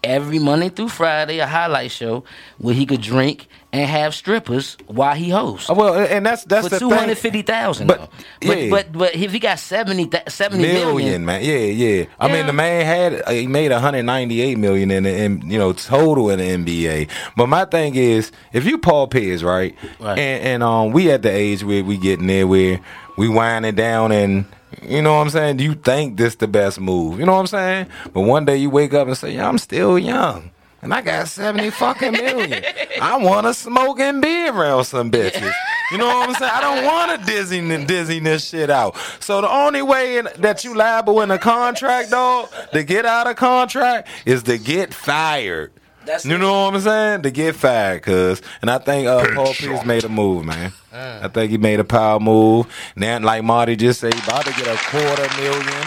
[0.03, 2.25] every Monday through Friday, a highlight show
[2.59, 5.71] where he could drink and have strippers while he hosts.
[5.71, 8.11] Oh, well, and that's that's for the two hundred fifty thousand, But- but,
[8.49, 8.71] but yeah.
[8.71, 11.43] but but if he got 70, th- 70 million, million, man.
[11.45, 12.05] Yeah, yeah.
[12.19, 12.33] I Yeah.
[12.33, 16.31] mean, the man had uh, he made 198 million in the in, you know total
[16.31, 17.09] in the NBA.
[17.37, 20.19] But my thing is, if you Paul Pierce, right, Right.
[20.19, 22.81] and and um, we at the age where we getting there where
[23.17, 24.47] we winding down and.
[24.83, 25.56] You know what I'm saying?
[25.56, 27.18] Do you think this the best move?
[27.18, 27.87] You know what I'm saying?
[28.12, 30.50] But one day you wake up and say, yeah, I'm still young.
[30.83, 32.64] And I got 70 fucking million.
[33.00, 35.52] I want to smoke and be around some bitches.
[35.90, 36.52] You know what I'm saying?
[36.54, 38.96] I don't want to dizzy, dizzy this shit out.
[39.18, 43.26] So the only way in, that you liable in a contract, dog, to get out
[43.26, 45.72] of contract is to get fired.
[46.05, 47.23] That's you know what I'm saying?
[47.23, 48.41] To get fired, cuz.
[48.63, 50.73] And I think uh, Paul Pierce made a move, man.
[50.93, 52.67] I think he made a power move.
[52.97, 55.87] Now, like Marty just said, he about to get a quarter million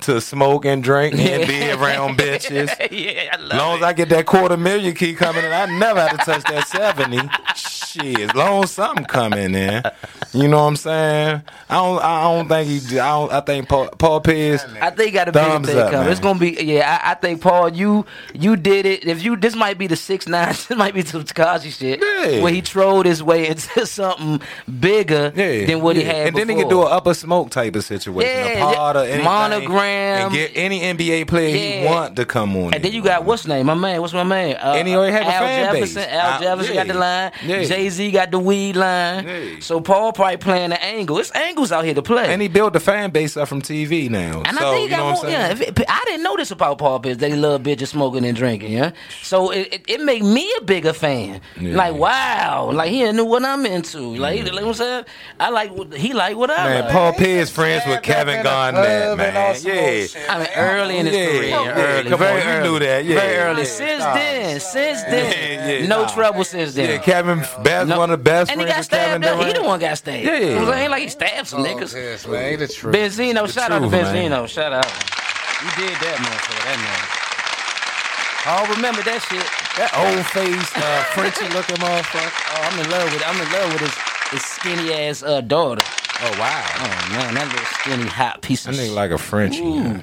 [0.00, 2.68] to smoke and drink and be around bitches.
[2.90, 5.66] yeah, I love As long as I get that quarter million key coming in, I
[5.78, 7.20] never have to touch that 70.
[7.54, 9.82] Shit, as long as something coming in.
[10.32, 11.42] You know what I'm saying?
[11.68, 15.08] I don't I don't think he I don't I think Paul, Paul Pierce I think
[15.08, 16.10] he got a Thumbs thing coming.
[16.10, 17.00] It's gonna be yeah.
[17.02, 19.04] I, I think Paul, you you did it.
[19.04, 22.42] If you this might be the six nine, this might be some Tekashi shit Yeah.
[22.42, 24.40] where he trolled his way into something
[24.80, 26.28] bigger yeah, than what he had.
[26.28, 28.30] And then he could do an upper smoke type of situation.
[28.30, 28.74] Yeah, a yeah.
[28.74, 29.24] pod or anything.
[29.24, 29.81] Monogram.
[29.86, 32.74] And get any NBA player he want to come on.
[32.74, 33.66] And then you got what's his name?
[33.66, 34.56] My man, what's my man?
[34.56, 35.94] Uh, And he already have a Al fan base.
[35.94, 36.14] Jefferson.
[36.14, 37.32] Al Al- Jefferson got the line.
[37.44, 37.64] Yeah.
[37.64, 39.26] Jay Z got the weed line.
[39.26, 39.60] Yeah.
[39.60, 41.18] So Paul probably playing the angle.
[41.18, 42.32] It's angles out here to play.
[42.32, 44.42] and he built the fan base up from TV now.
[44.44, 45.12] And so, I think he you got know more.
[45.14, 45.56] what I'm saying?
[45.76, 48.36] Yeah, it, I didn't know this about Paul Pierce that he loved bitches smoking and
[48.36, 48.72] drinking.
[48.72, 48.92] Yeah,
[49.22, 51.40] so it, it, it made me a bigger fan.
[51.60, 51.76] Yeah.
[51.76, 53.98] Like wow, like he knew what I'm into.
[54.16, 55.04] Like, he- like what I'm saying,
[55.40, 56.92] I like what he like what I Man, like.
[56.92, 59.54] Paul Pierce friends with Kevin in Garnett, club and man.
[60.08, 60.34] Some Yeah.
[60.34, 62.78] I mean, early in his Yeah, career, yeah, early, come very on, you early, knew
[62.80, 63.14] that, yeah.
[63.20, 63.62] very early.
[63.62, 63.68] Yeah.
[63.68, 64.14] Since Stop.
[64.16, 66.08] then, since then, Yeah, yeah, no nah.
[66.14, 66.90] trouble since then.
[66.90, 69.40] Yeah, Kevin, best, No- one of the best and he got with Kevin stabbed.
[69.40, 69.46] Up.
[69.46, 70.24] He the one got stabbed.
[70.24, 70.38] Yeah.
[70.38, 71.94] you know what Like he stabbed some Oh, niggas.
[71.94, 72.94] yes, man, he the truth.
[72.94, 74.14] Benzino, shout out to truth, man.
[74.30, 74.48] Benzino.
[74.48, 74.86] Shout out.
[75.62, 76.64] You did that, motherfucker.
[76.64, 77.18] That man.
[78.44, 79.46] I don't remember that shit.
[79.78, 82.32] That old face, uh, Frenchy looking motherfucker.
[82.50, 83.94] Oh, I'm in love with I'm in love with his,
[84.32, 85.84] his skinny ass uh, daughter.
[86.24, 86.64] Oh wow.
[86.76, 88.92] Oh man, that little skinny hot piece That of nigga shit.
[88.94, 90.02] like a Frenchie.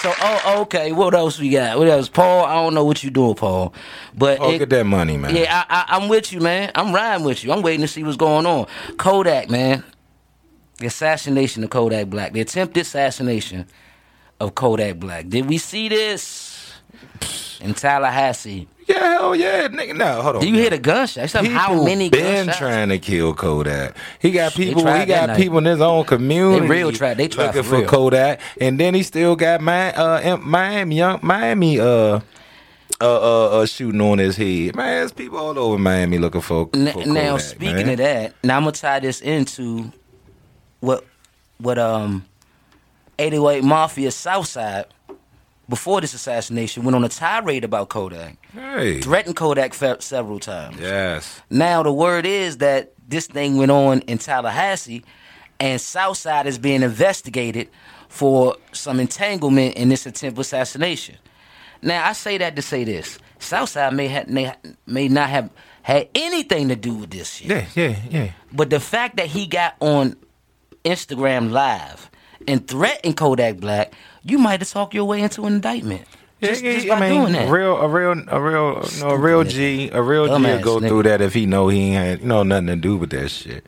[0.00, 0.90] So, oh, okay.
[0.90, 1.78] What else we got?
[1.78, 2.44] What else, Paul?
[2.44, 3.72] I don't know what you doing, Paul,
[4.16, 5.36] but Oh, it- get that money, man.
[5.36, 6.72] yeah, I, I, I'm with you, man.
[6.74, 7.52] I'm riding with you.
[7.52, 8.66] I'm waiting to see what's going on.
[8.96, 9.84] Kodak, man.
[10.78, 12.32] The assassination of Kodak Black.
[12.32, 13.66] The attempted assassination
[14.40, 15.28] of Kodak Black.
[15.28, 16.72] Did we see this
[17.60, 18.66] in Tallahassee?
[19.02, 19.96] Hell yeah, nigga.
[19.96, 20.42] No, hold on.
[20.42, 21.24] Do you hear the gunshot?
[21.24, 22.58] It's like, People how many been gunshots?
[22.58, 23.96] trying to kill Kodak.
[24.20, 24.82] He got people.
[24.94, 25.36] He got night.
[25.36, 26.60] people in his own community.
[26.60, 27.88] They real tried- they tried looking for real.
[27.88, 32.20] Kodak, and then he still got Mi- uh, Miami, young Miami, uh, uh,
[33.00, 34.76] uh, uh, shooting on his head.
[34.76, 36.68] Man, there's people all over Miami looking for.
[36.72, 37.88] For now Kodak, speaking man.
[37.90, 39.90] of that, now I'm gonna tie this into
[40.80, 41.04] what
[41.58, 42.24] what um
[43.18, 44.84] 808 Mafia Southside
[45.72, 50.76] before this assassination went on a tirade about Kodak, hey, threatened Kodak fe- several times.
[50.78, 55.02] yes, Now the word is that this thing went on in Tallahassee,
[55.58, 57.70] and Southside is being investigated
[58.10, 61.16] for some entanglement in this attempted assassination.
[61.80, 64.52] Now I say that to say this: Southside may ha- may,
[64.86, 65.48] may not have
[65.80, 67.48] had anything to do with this shit.
[67.48, 68.32] yeah, yeah, yeah.
[68.52, 70.16] But the fact that he got on
[70.84, 72.10] Instagram Live
[72.46, 76.02] and threatened Kodak Black, you might have talked your way into an indictment.
[76.42, 77.48] Just, yeah, just I mean, doing that.
[77.48, 80.88] real, a real, a real, no, a real G, a real G will go nigga.
[80.88, 83.28] through that if he know he ain't had, you know, nothing to do with that
[83.28, 83.64] shit.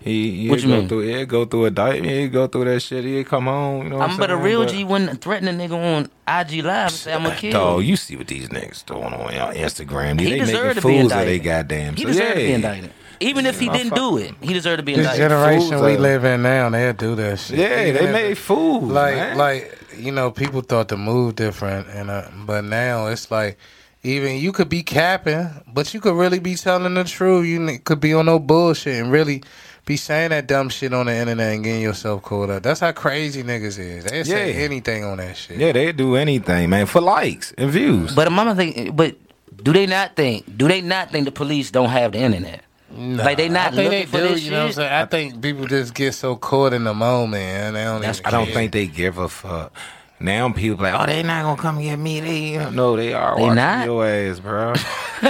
[0.00, 0.88] He, he What you go mean?
[0.88, 2.06] Through, he go through a indictment.
[2.06, 3.04] He go through that shit.
[3.04, 3.84] He come home.
[3.84, 6.86] You know, I'm but a real But- G wouldn't threaten a nigga on IG Live
[6.86, 7.52] and say I'm gonna kill.
[7.52, 7.96] Dog, you.
[7.96, 10.20] see what these niggas doing on Instagram?
[10.20, 11.96] He they making to be fools of they goddamn.
[11.96, 12.34] He so, deserved yeah.
[12.34, 12.92] to be indicted.
[13.20, 15.30] Even if he Yeah, didn't do it, he deserved to be This indicted.
[15.30, 17.58] generation Fools we are- live in now, they'll do that shit.
[17.58, 18.84] Yeah, Even they if made it- fools.
[18.92, 19.36] like man.
[19.38, 23.58] like you know people thought the move different and uh, but now it's like
[24.04, 27.78] even you could be capping but you could really be telling the truth you n-
[27.84, 29.42] could be on no bullshit and really
[29.86, 32.92] be saying that dumb shit on the internet and getting yourself caught up that's how
[32.92, 34.60] crazy niggas is they say Yeah.
[34.64, 38.14] anything on that shit yeah, they do anything, man, for likes and views.
[38.14, 39.16] But a mama think, but
[39.64, 40.56] do they not think?
[40.56, 42.60] Do they not think the police don't have the internet?
[42.90, 44.76] Like they not I think looking they for do, this you know what I'm shit?
[44.76, 44.92] saying?
[44.92, 48.26] I think people just get so caught in the moment and they don't That's- even
[48.26, 48.54] I don't care.
[48.54, 49.72] think they give a fuck.
[50.20, 52.18] Now people like, oh, they not gonna come get me.
[52.20, 53.84] They no, they are They watching not?
[53.84, 54.74] your ass, bro.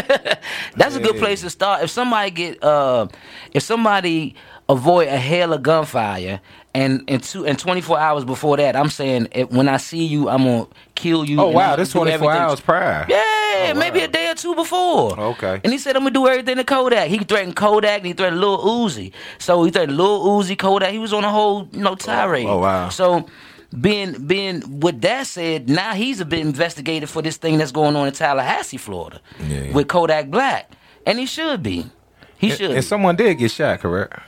[0.76, 1.82] That's a good place to start.
[1.82, 3.08] If somebody get uh
[3.52, 4.34] if somebody
[4.68, 6.40] avoid a hail of gunfire
[6.74, 10.28] and and two and 24 hours before that, I'm saying if, when I see you,
[10.28, 11.40] I'm gonna kill you.
[11.40, 13.06] oh wow, this gonna 24 everything- hours prior.
[13.08, 13.24] Yeah,
[13.70, 14.04] Oh, maybe wow.
[14.04, 15.18] a day or two before.
[15.18, 15.60] Okay.
[15.64, 17.08] And he said I'm gonna do everything to Kodak.
[17.08, 19.12] He threatened Kodak and he threatened Lil Uzi.
[19.38, 20.90] So he threatened Lil Uzi, Kodak.
[20.92, 22.46] He was on a whole you know tirade.
[22.46, 22.88] oh, wow.
[22.90, 23.26] So
[23.80, 27.96] being being with that said, now he's a bit investigated for this thing that's going
[27.96, 29.72] on in Tallahassee, Florida, Yeah.
[29.72, 30.70] with Kodak Black,
[31.06, 31.86] and he should be.
[32.38, 32.70] He should.
[32.70, 34.20] And someone did get shot, correct?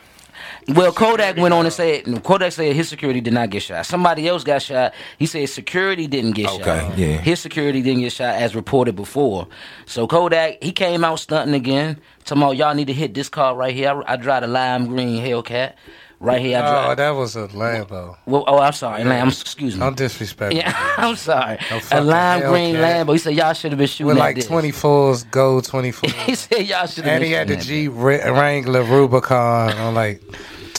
[0.75, 3.87] Well, Kodak went on and said Kodak said his security did not get shot.
[3.87, 4.95] Somebody else got shot.
[5.19, 6.99] He said security didn't get Okay, shot.
[6.99, 7.17] yeah.
[7.19, 9.49] His security didn't get shot as reported before.
[9.87, 12.01] So Kodak he came out stunting again.
[12.31, 13.91] About y'all need to hit this car right here.
[14.07, 15.73] I, I drive a lime green Hellcat.
[16.21, 18.15] Right here I Oh, that was a Lambo.
[18.27, 19.03] well, oh, I'm sorry.
[19.05, 19.81] Lam, excuse me.
[19.81, 20.73] Don't disrespect yeah.
[20.99, 21.59] I'm sorry.
[21.71, 23.07] No a lime green Hellcat.
[23.07, 23.13] Lambo.
[23.15, 24.47] He said y'all should have been shooting With like this.
[24.47, 26.11] 24s, gold 24s.
[26.27, 30.23] he said y'all should have And he had the Jeep Wrangler Rubicon on like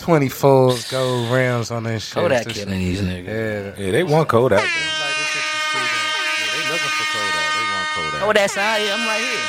[0.02, 2.14] 24s gold rims on this shit.
[2.16, 3.28] Kodak This- killing these niggas.
[3.78, 3.84] Yeah.
[3.86, 4.60] Yeah, they want Kodak.
[4.60, 4.66] though.
[4.66, 7.50] Like, this shit you see that- Yeah, they looking for Kodak.
[7.54, 8.22] They want Kodak.
[8.28, 9.48] Oh, that's how I am right here.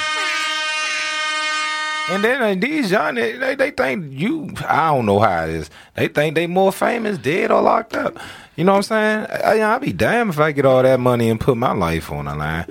[2.11, 5.51] And then uh, these young, they, they, they think you, I don't know how it
[5.51, 5.71] is.
[5.95, 8.19] They think they more famous, dead or locked up.
[8.57, 9.27] You know what I'm saying?
[9.45, 12.25] I, I'll be damned if I get all that money and put my life on
[12.27, 12.67] the line.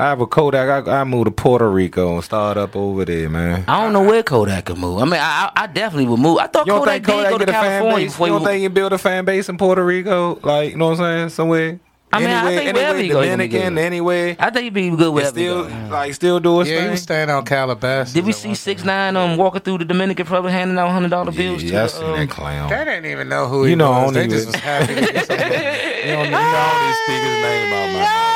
[0.00, 0.88] I have a Kodak.
[0.88, 3.64] I, I move to Puerto Rico and start up over there, man.
[3.68, 4.98] I don't know where Kodak could move.
[5.00, 6.38] I mean, I, I I definitely would move.
[6.38, 8.12] I thought You don't Kodak, think Kodak did go to get a fan California base?
[8.12, 10.40] before You don't think you build a fan base in Puerto Rico?
[10.42, 11.28] Like, you know what I'm saying?
[11.30, 11.80] Somewhere.
[12.12, 13.80] I mean, I think wherever anywhere, go, gonna be Dominican, good.
[13.84, 14.36] anywhere.
[14.40, 15.88] I think he'd be good And wherever still, go.
[15.92, 18.14] like, still do his Yeah, he was staying on Calabasas.
[18.14, 19.14] Did we see six time.
[19.14, 21.88] nine um walking through the Dominican Republic handing out hundred dollar bills yeah, I to
[21.88, 22.68] seen um, that clown.
[22.68, 24.12] They didn't even know who he You know, I was.
[24.14, 25.28] don't They just was happy to get.
[26.00, 28.26] You don't, you don't even speak name out my mouth.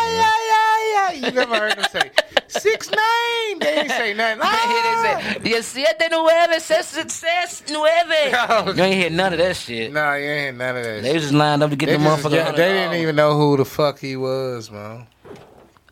[1.25, 1.35] man.
[1.35, 1.47] yeah, yeah.
[1.47, 2.11] You never heard him say
[2.49, 3.59] six nine.
[3.61, 4.41] They ain't say nothing.
[4.45, 5.35] Ah!
[5.45, 8.75] Y el siete nueve ses ses nueve.
[8.77, 9.93] You ain't hear none of that shit.
[9.93, 11.03] No, you ain't hear none of that.
[11.03, 11.21] They shit.
[11.23, 12.33] just lined up to get They, the motherfucker.
[12.33, 15.07] yeah, they didn't even know who the fuck he was, man.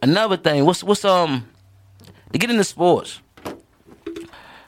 [0.03, 1.49] Another thing, what's what's um
[2.33, 3.21] to get into sports.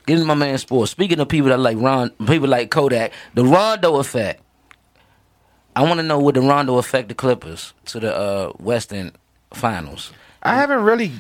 [0.07, 0.91] Get into my man sports.
[0.91, 4.43] Speaking of people that like Ron, people like Kodak, the Rondo effect.
[5.77, 9.13] I want to know what the Rondo effect the Clippers to the uh, Western
[9.53, 10.13] Finals.
[10.45, 11.13] I haven't really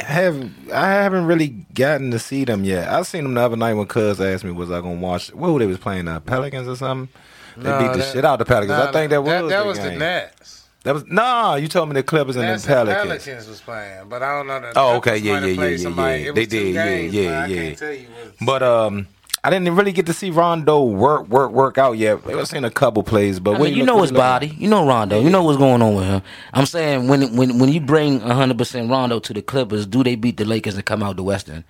[0.00, 2.88] have I haven't really gotten to see them yet.
[2.88, 5.52] I seen them the other night when Cuz asked me was I gonna watch what
[5.52, 7.08] were they was playing uh, Pelicans or something.
[7.56, 8.78] They No, beat the that- shit out the Pelicans.
[8.78, 9.92] I think that was that, the was the.
[9.92, 10.68] Nets.
[10.84, 11.54] That was nah.
[11.56, 13.04] You told me the Clippers and the Pelicans.
[13.24, 14.60] Pelicans was playing, but I don't know.
[14.60, 16.32] The Oh, okay, Clippers yeah, yeah, yeah, yeah.
[16.32, 17.56] They did, yeah, games, yeah, yeah.
[17.56, 19.08] can't tell you what- But um,
[19.44, 22.26] I didn't really get to see Rondo work work work out yet.
[22.26, 24.48] I've seen a couple plays, but I mean, you look- know his body.
[24.58, 25.20] You know Rondo.
[25.20, 26.22] You know what's going on with him.
[26.52, 30.16] I'm saying when when when you bring 100 percent Rondo to the Clippers, do they
[30.16, 31.64] beat the Lakers and come out the Western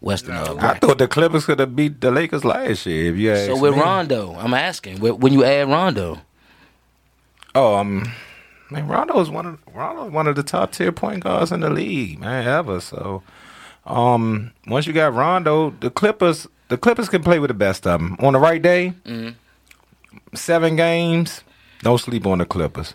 [0.00, 0.34] Western?
[0.36, 3.12] Uh, I thought the Clippers could have beat the Lakers last year.
[3.12, 3.80] If you ask so with me.
[3.80, 6.20] Rondo, I'm asking when when you add Rondo,
[7.54, 8.12] Oh, um,
[8.70, 11.52] I mean, Rondo is one of Rondo is one of the top tier point guards
[11.52, 12.80] in the league, man, ever.
[12.80, 13.22] So,
[13.86, 18.00] um, once you got Rondo, the Clippers, the Clippers can play with the best of
[18.00, 18.92] them on the right day.
[20.34, 21.42] Seven games,
[21.82, 22.94] don't sleep on the Clippers.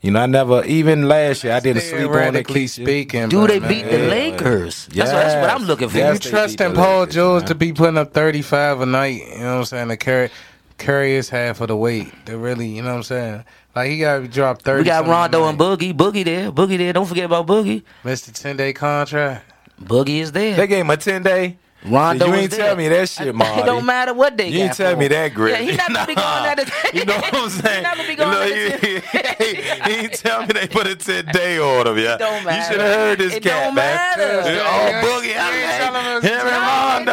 [0.00, 2.72] You know, I never even last year I didn't sleep on the Theoretically Clippers.
[2.72, 4.08] speaking, do they man, beat the yeah.
[4.08, 4.86] Lakers?
[4.86, 5.98] That's, what, that's what I'm looking for.
[5.98, 7.48] Yes, you they trust in Paul Lakers, George man.
[7.48, 10.30] to be putting up 35 a night, you know what I'm saying, to carry,
[10.78, 12.10] carry his half of the weight.
[12.24, 13.44] To really, you know what I'm saying?
[13.76, 15.58] Like, he got to drop 30 we got something a Rondo and.
[15.58, 15.92] Boogie.
[15.92, 16.50] Boogie there.
[16.50, 16.94] Boogie there.
[16.94, 17.82] Don't forget about Boogie.
[18.02, 19.52] Missed a 10 day contract.
[19.78, 20.56] Boogie is there.
[20.56, 21.58] They gave him a ten day.
[21.84, 22.66] Rondo you is ain't there.
[22.68, 23.60] tell me that shit, Marty.
[23.60, 25.52] It don't matter what they You got ain't tell me that, Greg.
[25.66, 26.46] Yeah, he not gonna be going Nah.
[26.46, 26.68] at it.
[26.94, 27.76] You know what I'm saying?
[27.76, 30.96] He not gonna be going at he, he, he ain't tell me they put a
[30.96, 32.16] 10 day on him, yeah.
[32.16, 32.56] don't matter.
[32.56, 33.96] You should have heard this It cat, don't man.
[33.96, 34.40] matter.
[34.40, 37.06] Oh, Yeah, Boogie, you ain't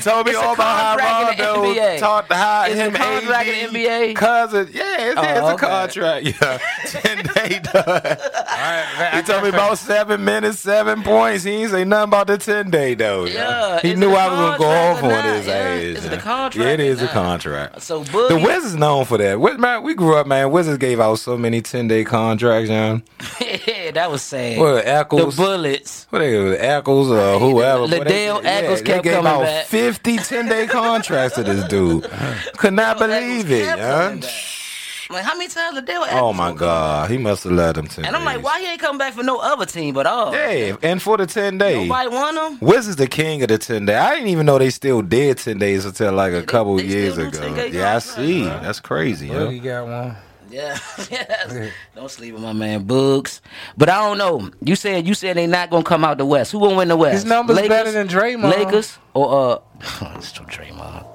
[0.00, 3.72] told me all about how the Rondo taught how It's a him contract in AD
[3.72, 4.16] the NBA?
[4.16, 4.68] cousin.
[4.72, 6.26] Yeah, it's, Oh, it's a oh, contract.
[6.26, 8.16] Yeah, 10 day done.
[8.48, 11.44] I, He told me about seven minutes, seven points.
[11.44, 13.24] He ain't say nothing about the ten day though.
[13.24, 15.80] Yeah, he knew I was gonna go off on his Yeah, ass.
[15.82, 17.82] is it a contract Yeah, it is a contract.
[17.82, 18.28] So Boogie.
[18.28, 19.40] The Wizards known for that.
[19.40, 20.50] Wiz- Man, we grew up, man.
[20.50, 23.02] Wizards gave out so many ten day contracts, man.
[23.90, 24.58] yeah, that was sad.
[24.58, 25.36] What the Eccles?
[25.36, 26.06] Bullets.
[26.10, 27.88] What are they were, Eccles or whoever.
[27.88, 29.66] but Liddell they, Eccles they kept gave coming out back.
[29.66, 32.04] 50 10 day contracts to this dude.
[32.56, 34.16] Could not Liddell believe it, kept huh?
[35.12, 38.04] Like how many times Liddell Oh my gonna God, he must have let him ten.
[38.04, 40.32] And I'm like, why he ain't come back for no other team but all?
[40.32, 41.88] Yeah, and for the ten days.
[41.88, 42.58] Nobody want him.
[42.60, 43.96] Wizards the king of the ten day.
[43.96, 47.18] I didn't even know they still did ten days until like a couple they years
[47.18, 47.56] ago.
[47.72, 48.44] Yeah, I see.
[48.44, 48.60] bro.
[48.60, 49.48] That's crazy, yo.
[49.48, 50.16] Boogie got one.
[50.50, 50.78] Yeah,
[51.10, 51.70] yes.
[51.94, 53.40] Don't sleep with my man Boogs.
[53.76, 54.50] But I don't know.
[54.62, 56.52] You said you said they not gonna come out the West.
[56.52, 57.12] Who gonna win the West?
[57.14, 58.50] His numbers better than Draymond.
[58.50, 59.58] Lakers or uh,
[60.16, 61.06] it's from Draymond.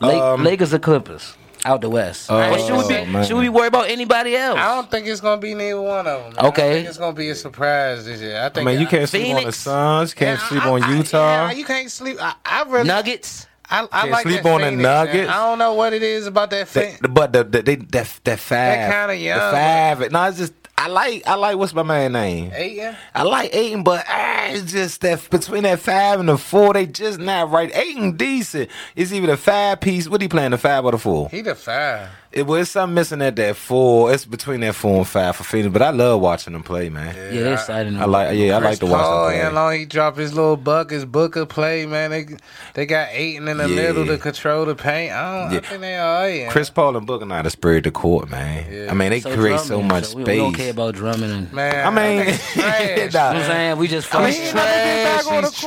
[0.00, 2.28] La- Um, Lakers or Clippers out the West.
[2.30, 3.24] Or should we be man.
[3.24, 4.58] should we worry about anybody else?
[4.58, 6.34] I don't think it's gonna be neither one of them.
[6.44, 6.72] I Okay.
[6.74, 8.36] think it's gonna be a surprise this year.
[8.40, 8.66] I think.
[8.66, 11.18] I mean, you can't sleep on the Suns, can't Yeah, sleep I- on I- Utah.
[11.18, 12.16] yeah, you can't sleep.
[12.20, 12.88] I, I really.
[12.88, 13.46] Nuggets.
[13.72, 15.06] I, I like sleep that on the Phoenix, man.
[15.06, 15.30] Nuggets.
[15.30, 16.68] I don't know what it is about that.
[16.68, 20.12] They- Fin- but the, the they that that five, kinda young, The five.
[20.12, 22.50] No, it's just I like I like what's my man name.
[22.54, 22.96] Ayton?
[23.14, 26.86] I like Ayton, but ah, it's just that between that five and the four, they
[26.86, 27.74] just not right.
[27.74, 28.68] Ayton decent.
[28.96, 30.08] It's either the five piece.
[30.08, 31.28] What he playing, the five or the four?
[31.28, 32.08] He the five.
[32.32, 34.10] It was something missing at that four.
[34.10, 37.14] It's between that four and five for Phoenix, but I love watching them play, man.
[37.14, 37.96] Yeah, they're exciting.
[38.00, 39.54] I like, yeah, I like to watch Paul, them and play.
[39.54, 42.10] long he dropped his little buckets, Booker play, man.
[42.10, 42.26] They
[42.72, 43.74] they got Ayton in the Yeah.
[43.74, 45.12] middle to control the paint.
[45.12, 45.52] I don't.
[45.52, 45.58] Yeah.
[45.58, 46.48] I think they all right.
[46.50, 48.66] Chris Paul and Booker not to spread the court, man.
[48.72, 48.90] Yeah.
[48.90, 50.32] I mean, they So create so much so we, space.
[50.34, 51.52] We don't care about drumming and.
[51.52, 51.86] man.
[51.86, 53.12] I mean, think trash.
[53.12, 53.26] nah.
[53.28, 53.76] What I'm saying?
[53.76, 54.40] We just I mean, fucking.
[54.40, 55.36] he He's never get back trash.
[55.36, 55.66] on He's trash.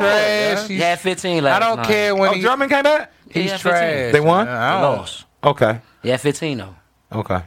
[0.58, 0.68] man.
[0.68, 1.86] He He's- had 15 I don't night.
[1.88, 3.12] care when Oh, he, Drummond came back.
[3.30, 3.72] He's had 15.
[3.72, 4.14] trash.
[4.14, 4.48] They won?
[4.48, 4.98] I don't.
[4.98, 5.26] lost.
[5.46, 6.76] Okay, Yeah, 15 though.
[7.12, 7.42] okay,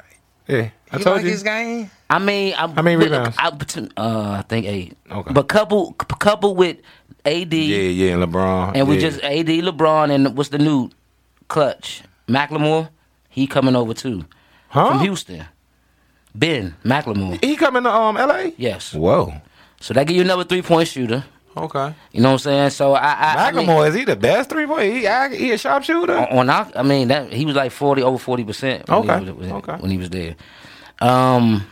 [0.47, 0.71] yeah.
[0.91, 1.31] I You told like you.
[1.33, 1.91] his game?
[2.09, 3.37] I mean, I'm, How many rebounds?
[3.39, 4.97] I, bet- uh, I think eight.
[5.11, 5.33] Okay.
[5.35, 6.79] But couple, couple with
[7.27, 8.73] AD, Yeah, yeah, LeBron.
[8.75, 9.01] and we yeah.
[9.11, 10.89] just AD, LeBron, and what's the new
[11.49, 12.03] clutch?
[12.27, 12.89] McLemore.
[13.29, 14.25] He coming over too
[14.69, 14.89] huh?
[14.91, 15.45] from Houston.
[16.35, 17.43] Ben McLemore.
[17.45, 18.53] He coming to um L.A.
[18.57, 18.95] Yes.
[18.95, 19.33] Whoa.
[19.81, 21.25] So that give you another three point shooter.
[21.65, 21.95] Okay.
[22.13, 22.71] You know what I'm saying?
[22.71, 24.93] So I, I, I mean, McLemore is he the best three point?
[24.95, 26.17] He, I- he a sharpshooter.
[26.17, 28.89] on, on I mean that he was like forty over forty percent.
[28.89, 29.77] Okay, He was, okay.
[29.77, 30.37] When he was there.
[31.01, 31.67] Um.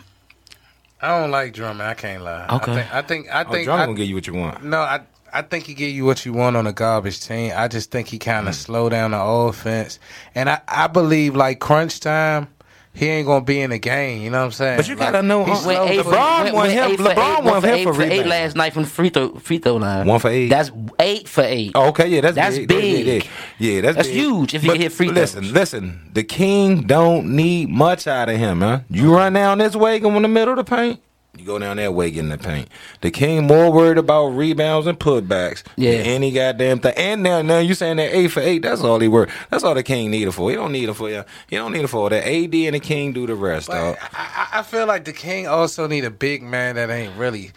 [1.00, 1.82] I don't like Drummond.
[1.88, 2.46] I can't lie.
[2.50, 2.72] Okay.
[2.72, 2.94] I think.
[2.94, 3.28] I think.
[3.34, 4.64] I Oh, think Drummond I- gonna get you what you want.
[4.64, 5.00] No, I
[5.32, 7.52] I think he give you what you want on a garbage team.
[7.54, 8.58] I just think he kind of Mm.
[8.58, 9.98] slow down the offense,
[10.34, 12.48] and I I believe like crunch time.
[12.96, 14.76] He ain't gonna be in the game, you know what I'm saying?
[14.78, 16.72] But you gotta Like, know, he's uh, Went eight for- for- LeBron went- won went
[16.72, 18.28] him- eight for LeBron eight, won went for him eight for for eight rebound.
[18.30, 20.06] last night from free throw free throw line.
[20.06, 20.48] One for eight.
[20.48, 21.72] That's eight for eight.
[21.74, 22.34] Oh, okay, yeah, that's.
[22.36, 22.68] That's big.
[22.68, 23.06] big.
[23.06, 23.12] Yeah,
[23.58, 24.16] yeah, yeah, that's That's big.
[24.16, 25.52] huge if you But hit free Listen, throws.
[25.52, 26.10] listen.
[26.14, 28.80] The king don't need much out of him, huh?
[28.88, 31.00] You run down this way, go in the middle of the paint.
[31.38, 32.68] You go down that way getting the paint.
[33.02, 35.98] The king more worried about rebounds and putbacks Yeah.
[35.98, 36.94] than any goddamn thing.
[36.96, 39.28] And now, now you saying that eight for eight, that's all he work.
[39.50, 40.48] That's all the king need it for.
[40.50, 41.24] He don't need it for you.
[41.48, 42.26] He don't need it for that.
[42.26, 43.96] AD and the king do the rest, dog.
[44.00, 47.14] But I, I I feel like the King also need a big man that ain't
[47.16, 47.52] really.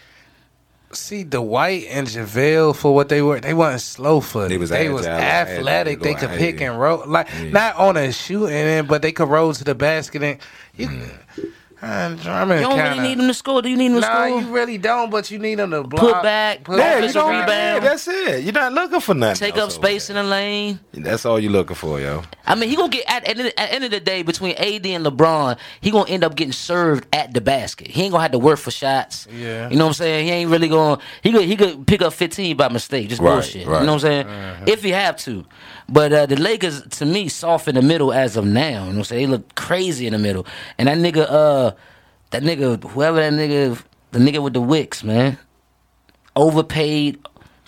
[0.92, 3.38] See Dwight and JaVale for what they were.
[3.38, 4.50] They wasn't slow footed.
[4.50, 6.00] They was they was athletic.
[6.00, 7.04] They could pick and roll.
[7.06, 7.50] Like Yeah.
[7.50, 10.20] not on a shooting end, but they could roll to the basket.
[10.24, 10.38] And
[10.76, 11.10] you, Mm.
[11.80, 13.62] Drummond You don't kinda, really need him to score.
[13.62, 14.40] Do you need him to Nah, score?
[14.40, 15.10] you really don't.
[15.10, 17.30] But you need them to block, Put back, put Yeah, Yeah, you you don't.
[17.30, 17.48] rebound.
[17.50, 18.44] Yeah, that's it.
[18.44, 19.36] You're not looking for nothing.
[19.50, 20.78] Take up space in the lane.
[20.92, 22.22] That's all you're looking for, yo.
[22.46, 25.06] I mean, he gonna get at, at, the- end of the day between AD and
[25.06, 27.88] LeBron, he gonna end up getting served at the basket.
[27.88, 29.26] He ain't gonna have to work for shots.
[29.32, 29.70] Yeah.
[29.70, 30.26] you know what I'm saying.
[30.26, 30.98] He ain't really going.
[30.98, 33.66] To, he could he could pick up 15 by mistake, just Right, bullshit.
[33.66, 33.80] right.
[33.80, 34.26] You know what I'm saying?
[34.26, 34.64] Uh-huh.
[34.66, 35.44] If he have to,
[35.90, 38.68] but uh, the Lakers to me soft in the middle as of now.
[38.68, 39.26] You know what I'm saying?
[39.26, 40.46] They look crazy in the middle,
[40.78, 41.72] and that nigga, uh,
[42.30, 43.82] that nigga, whoever that nigga,
[44.12, 45.38] the nigga with the wicks, man,
[46.36, 47.18] overpaid.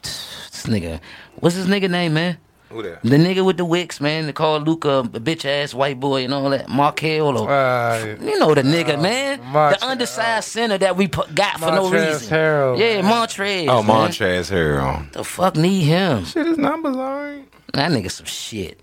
[0.02, 1.00] This nigga,
[1.36, 2.38] what's his nigga name, man?
[2.70, 3.02] Who that?
[3.02, 6.32] The nigga with the wicks, man, they call Luka a bitch ass white boy and
[6.32, 6.68] all that.
[6.68, 9.42] Markel or Uh, you know the nigga, man.
[9.44, 12.32] Mont- the undersized center that we put, got for no reason.
[12.34, 13.12] Harrell, yeah, man.
[13.12, 13.68] Montrez.
[13.68, 14.10] Oh, man.
[14.10, 15.12] Montrez Harrell.
[15.12, 16.24] The fuck need him?
[16.24, 17.46] Shit, his numbers alright.
[17.72, 18.80] That nigga some shit.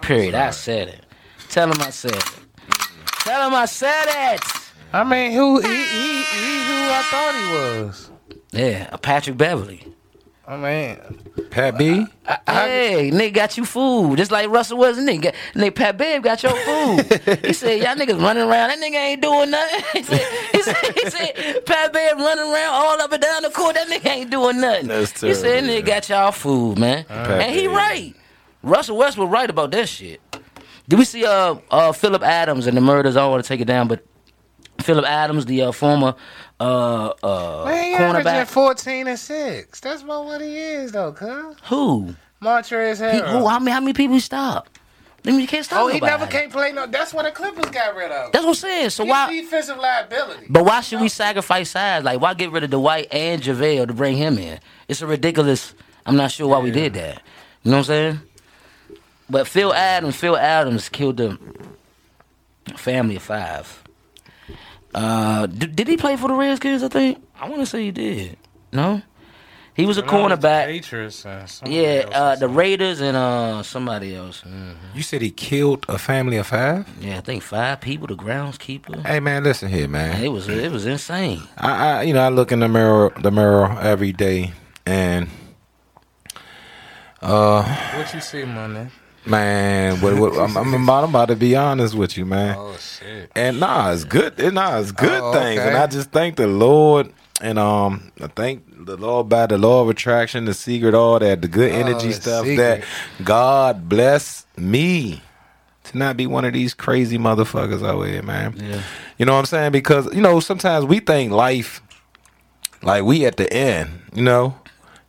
[0.00, 0.34] Period.
[0.34, 1.06] I said it.
[1.48, 2.34] Tell him I said it.
[3.20, 4.40] Tell him I said it.
[4.92, 8.10] I mean, who he, he he who I thought he was.
[8.50, 9.86] Yeah, a Patrick Beverley.
[10.52, 12.04] I mean, Pat B.
[12.46, 14.18] Hey, nigga got you food.
[14.18, 15.34] Just like Russell was nigga.
[15.54, 17.38] Nigga Pat Bev got your food.
[17.44, 18.68] he said, Y'all niggas running around.
[18.68, 19.80] That nigga ain't doing nothing.
[19.94, 20.20] he, said,
[20.52, 23.76] he, said, he said, Pat Bev running around all up and down the court.
[23.76, 24.88] That nigga ain't doing nothing.
[24.88, 27.06] That's he said, terrible, nigga got y'all food, man.
[27.08, 27.76] and he Babe.
[27.76, 28.14] right.
[28.62, 30.20] Russell Westbrook right about that shit.
[30.86, 33.16] Did we see uh uh Phillip Adams and the murders?
[33.16, 34.04] I don't want to take it down, but
[34.82, 36.14] Phillip Adams, the uh, former
[36.62, 38.46] uh uh man, cornerback.
[38.46, 39.80] fourteen and six.
[39.80, 41.56] That's about what he is, though, cuz.
[41.64, 42.14] Who?
[42.40, 43.46] Montrez He, who?
[43.48, 43.70] How many?
[43.72, 44.78] How many people he stopped?
[45.24, 45.82] I mean, you can't stop.
[45.82, 46.10] Oh, he nobody.
[46.10, 46.86] never can't play no.
[46.86, 48.32] That's what the Clippers got rid of.
[48.32, 48.90] That's what I'm saying.
[48.90, 49.32] So He's why?
[49.32, 50.46] defensive liability.
[50.48, 52.02] But why should we sacrifice size?
[52.02, 54.58] Like, why get rid of Dwight and JaVale to bring him in?
[54.88, 55.74] It's a ridiculous.
[56.04, 57.22] I'm not sure why we did that.
[57.62, 58.20] You know what I'm saying?
[59.30, 61.38] But Phil Adams, Phil Adams killed the
[62.76, 63.84] family of five.
[64.94, 66.82] Uh, did, did he play for the Redskins?
[66.82, 68.36] I think I want to say he did.
[68.72, 69.00] No,
[69.74, 70.66] he was a cornerback.
[70.66, 71.24] Patriots.
[71.24, 74.42] Uh, Yeah, uh, the Raiders and uh somebody else.
[74.94, 76.86] You said he killed a family of five?
[77.00, 78.06] Yeah, I think five people.
[78.06, 79.04] The groundskeeper.
[79.06, 80.22] Hey man, listen here, man.
[80.22, 81.42] It was it was insane.
[81.56, 81.70] I,
[82.00, 84.52] I you know I look in the mirror the mirror every day
[84.86, 85.28] and
[87.22, 87.62] Uh,
[87.96, 88.90] What you see, man?
[89.26, 92.56] Man, what, what, I'm, I'm about to be honest with you, man.
[92.58, 93.30] Oh shit.
[93.34, 94.38] And nah, it's good.
[94.38, 95.68] It, nah, it's good Oh, things, okay.
[95.68, 99.82] and I just thank the Lord, and um, I thank the Lord by the law
[99.82, 102.44] of attraction, the secret, all that, the good energy Oh, stuff.
[102.46, 102.56] secret.
[102.82, 105.22] That God bless me
[105.84, 108.54] to not be one of these crazy motherfuckers out here, man.
[108.56, 108.82] Yeah.
[109.18, 109.72] You know what I'm saying?
[109.72, 111.80] Because you know sometimes we think life,
[112.82, 114.56] like we at the end, you know.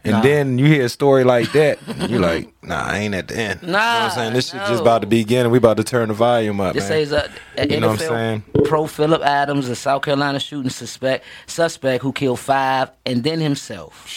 [0.05, 0.21] And Nah.
[0.21, 3.37] then you hear a story like that, and you're like, nah, I ain't at the
[3.37, 3.59] end.
[3.61, 4.33] you know what Nah, I'm saying?
[4.33, 6.89] This shit just about to begin, and we about to turn the volume up, This
[6.89, 7.05] man.
[7.05, 8.63] says uh, an You know what I'm saying?
[8.65, 14.07] pro Phillip Adams, a South Carolina shooting suspect suspect who killed five and then himself.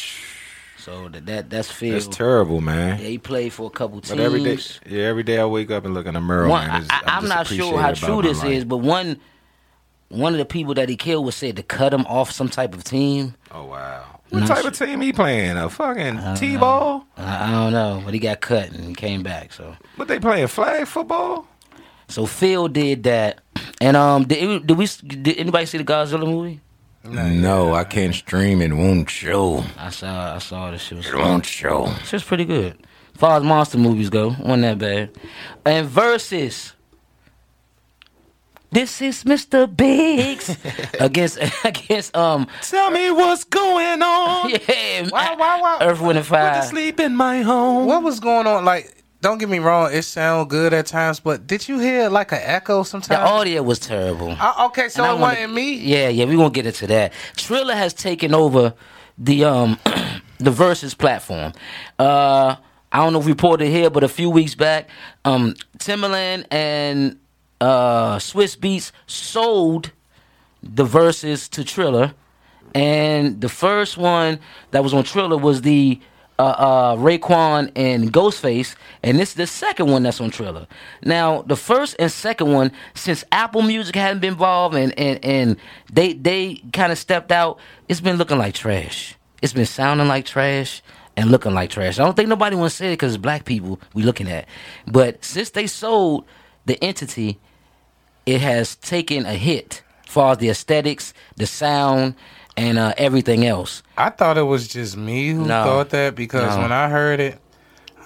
[0.78, 1.93] So that, that that's Phil.
[1.93, 2.99] That's terrible, man.
[3.01, 4.11] Yeah, he played for a couple teams.
[4.11, 6.66] But every day, yeah, every day I wake up and look in the mirror, One,
[6.68, 6.87] man.
[6.91, 8.53] I, I'm am not sure how true this life.
[8.53, 9.20] is, but one
[10.09, 12.72] one of the people that he killed was said to cut him off some type
[12.74, 13.34] of team.
[13.51, 14.68] Oh wow, what Not type sure.
[14.68, 15.57] of team he playing?
[15.57, 17.07] A fucking t-ball?
[17.16, 19.53] I, I don't know, but he got cut and came back.
[19.53, 20.49] So but they playing?
[20.49, 21.47] Flag football?
[22.09, 23.41] so Phil did that,
[23.81, 26.61] and um, did, did we did anybody see the Godzilla movie?
[27.05, 28.72] No, I can't stream it.
[28.72, 29.62] Won't show.
[29.79, 31.87] I saw I saw this shit was It won't show.
[32.01, 32.77] It's just pretty good.
[33.14, 35.11] As far as monster movies go, wasn't that bad.
[35.64, 36.72] And versus.
[38.77, 39.64] This is Mr.
[39.74, 40.55] Biggs
[41.01, 44.51] against against um Tell me what's going on.
[44.68, 45.79] yeah Why, why, why?
[45.81, 46.62] Earth Wind and Put Fire.
[46.62, 47.87] sleep in my home.
[47.87, 48.66] What was going on?
[48.66, 52.33] Like, don't get me wrong, it sound good at times, but did you hear like
[52.33, 53.18] an echo sometimes?
[53.18, 54.37] The audio was terrible.
[54.39, 55.72] Uh, okay, so And it wanna- wasn't me.
[55.77, 57.14] Yeah, yeah, we gonna get into that.
[57.35, 58.74] Triller has taken over
[59.16, 59.79] the um
[60.39, 61.55] the Verzuz platform.
[61.99, 62.57] Uh
[62.93, 64.91] I don't know if we reported here, but a few weeks back,
[65.24, 67.18] um Timbaland and
[67.61, 69.93] uh Swizz Beatz sold
[70.63, 72.15] the Verzuz to Triller.
[72.75, 74.39] And the first one
[74.73, 75.99] that was on Triller was the
[76.39, 80.67] uh, uh, Raekwon and Ghostface, and this is the second one that's on Triller.
[81.03, 85.57] Now, the first and second one, since Apple Music hadn't been involved and and, and
[85.91, 89.17] they they kind of stepped out, it's been looking like trash.
[89.41, 90.83] It's been sounding like trash
[91.17, 91.99] and looking like trash.
[91.99, 94.47] I don't think nobody wants to say it because black people we looking at,
[94.87, 96.27] but since they sold
[96.67, 97.39] the entity,
[98.27, 102.14] it has taken a hit as far as the aesthetics, the sound,
[102.57, 103.83] and uh, everything else.
[103.97, 105.62] I thought it was just me who No.
[105.64, 106.62] thought that because No.
[106.62, 107.39] when I heard it,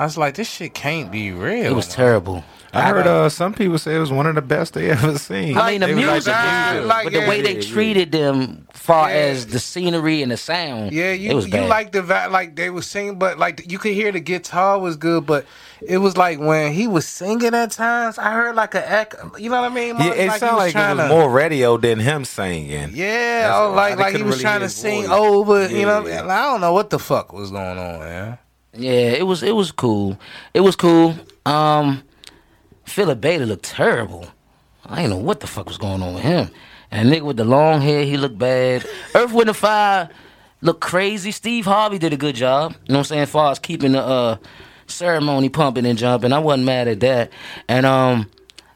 [0.01, 1.67] I was like, this shit can't be real.
[1.67, 2.43] It was terrible.
[2.73, 5.59] I heard uh, some people say it was one of the best they ever seen.
[5.59, 7.73] I mean, the music, like, is like, but the yeah, way they yeah, yeah.
[7.73, 9.17] treated them, far Yeah.
[9.17, 11.69] as the scenery and the sound, Yeah, it you was you bad.
[11.69, 14.97] like the va- like they were singing, but like you could hear the guitar was
[14.97, 15.45] good, but
[15.83, 19.37] it was like when he was singing at times, I heard like a echo.
[19.37, 19.97] You know what I mean?
[19.99, 22.91] Yeah, it he sounded like it was to- more radio than him singing.
[22.95, 25.11] Yeah, That's oh, like like he was really trying to sing voice.
[25.11, 25.69] over.
[25.69, 28.39] You know, I don't know what the fuck was going on, man.
[28.73, 30.19] Yeah, it was it was cool.
[30.55, 31.15] It was cool.
[31.45, 32.03] Um,
[32.85, 34.29] Philip Bailey looked terrible.
[34.87, 36.51] I didn't know what the fuck was going on with him.
[36.91, 38.85] And nigga with the long hair, he looked bad.
[39.15, 40.09] Earth, Wind, and Fire
[40.61, 41.31] looked crazy.
[41.31, 42.73] Steve Harvey did a good job.
[42.73, 43.23] You know what I'm saying?
[43.23, 44.37] As far as keeping the uh,
[44.89, 47.31] ceremony pumping and jumping, I wasn't mad at that.
[47.69, 48.29] And um,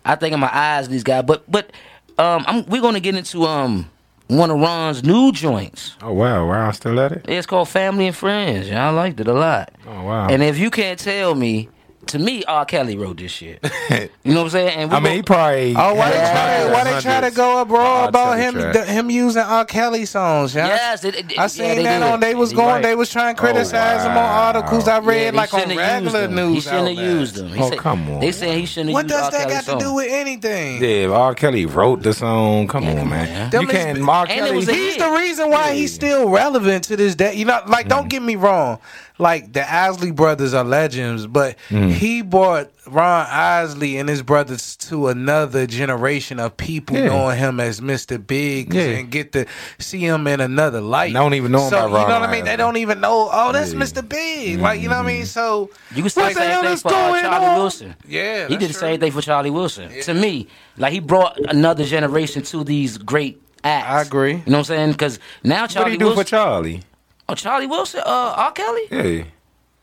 [0.04, 1.24] I think in my eyes, these guys.
[1.26, 1.72] But but
[2.18, 3.90] um, I'm, we're gonna get into um
[4.28, 5.96] one of Ron's new joints.
[6.02, 7.24] Oh wow, wow, still at it?
[7.28, 8.68] It's called Family and Friends.
[8.68, 9.72] Yeah, I liked it a lot.
[9.86, 10.28] Oh wow.
[10.28, 11.68] And if you can't tell me,
[12.08, 12.64] to me, R.
[12.64, 13.64] Kelly wrote this shit.
[14.24, 14.78] You know what I'm saying?
[14.78, 15.74] And I mean, gon- he probably.
[15.76, 18.08] Oh, why they had try to why they try to go abroad R.
[18.08, 19.66] about him the, him using R.
[19.66, 20.54] Kelly songs?
[20.54, 22.06] Yeah, Yes, it- it- I yeah, seen they that did.
[22.06, 22.20] on.
[22.20, 22.68] They was going.
[22.68, 22.82] right.
[22.82, 24.46] They was trying to oh, criticize him on wow.
[24.46, 26.54] articles I read, they like on shouldn't regular news.
[26.54, 27.48] He shouldn't have used them.
[27.48, 28.20] He Oh, said- come on.
[28.20, 29.30] They saying he shouldn't have What used does R.
[29.32, 30.82] that Kelly's got to do with anything?
[30.82, 31.34] Yeah, R.
[31.34, 32.66] Kelly wrote the song.
[32.66, 32.98] Come on, man.
[33.00, 33.50] on, man.
[33.52, 34.08] You can't.
[34.08, 34.20] R.
[34.22, 34.64] And Kelly.
[34.64, 37.34] He's the reason why he's still relevant to this day.
[37.34, 38.10] You know, like don't mm.
[38.10, 38.78] get me wrong.
[39.16, 45.06] Like the Isley brothers are legends, but he brought Ron Isley and his brothers to
[45.06, 47.06] another generation of people Yeah.
[47.06, 48.18] knowing him as Mr.
[48.24, 48.82] Biggs Yeah.
[48.98, 49.46] and get to
[49.78, 51.10] see him in another light.
[51.10, 52.44] I Don't even know him so, by You know what I mean?
[52.44, 53.28] They don't even know.
[53.32, 53.78] Oh, that's Yeah.
[53.78, 54.06] Mr.
[54.08, 54.58] Big.
[54.60, 55.26] Like you know what I mean?
[55.26, 57.58] So You can say What the the hell same thing is for uh, Charlie on?
[57.58, 57.94] Wilson.
[58.08, 59.90] Yeah, he did the same thing for Charlie Wilson.
[60.02, 63.88] To me, like he brought another generation to these great acts.
[63.88, 64.32] I agree.
[64.32, 64.92] You know what I'm saying?
[64.92, 66.82] Because now Charlie, What Charlie do you do Wilson, for Charlie?
[67.28, 68.52] Oh Charlie Wilson, uh, R.
[68.52, 68.82] Kelly.
[68.90, 69.24] Yeah.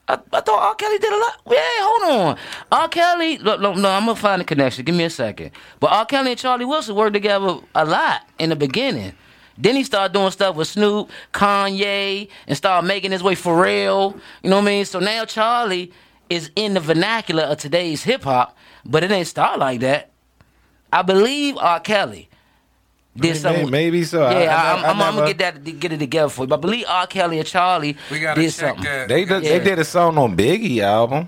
[0.08, 0.76] I, I thought R.
[0.76, 1.42] Kelly did a lot.
[1.50, 2.38] Yeah, hold on.
[2.72, 2.88] R.
[2.90, 4.84] Kelly, look, look, no, I'm gonna find the connection.
[4.84, 5.52] Give me a second.
[5.80, 6.06] But R.
[6.06, 9.14] Kelly and Charlie Wilson worked together a lot in the beginning.
[9.58, 14.16] Then he started doing stuff with Snoop, Kanye, and started making his way for real.
[14.44, 14.86] You know what I mean?
[14.86, 15.92] So now Charlie
[16.30, 20.12] is in the vernacular of today's hip hop, but it ain't start like that.
[20.92, 21.80] I believe R.
[21.80, 22.30] Kelly
[23.16, 23.70] did Maybe- something.
[23.70, 24.24] maybe so.
[24.24, 26.48] I- Yeah, I, I'm, I'm, I gonna get that, get it together for you.
[26.48, 27.08] But I believe R.
[27.08, 28.84] Kelly and Charlie we gotta did check something.
[28.86, 29.08] that.
[29.10, 31.28] They did, they did a song on Biggie album.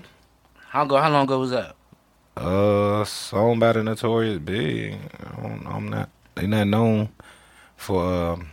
[0.68, 0.96] How go?
[0.96, 1.76] How long ago was that?
[2.36, 4.94] Uh, song by the Notorious Big.
[5.38, 6.08] I don't, I'm not.
[6.34, 7.10] They not known
[7.76, 8.02] for.
[8.04, 8.48] Um,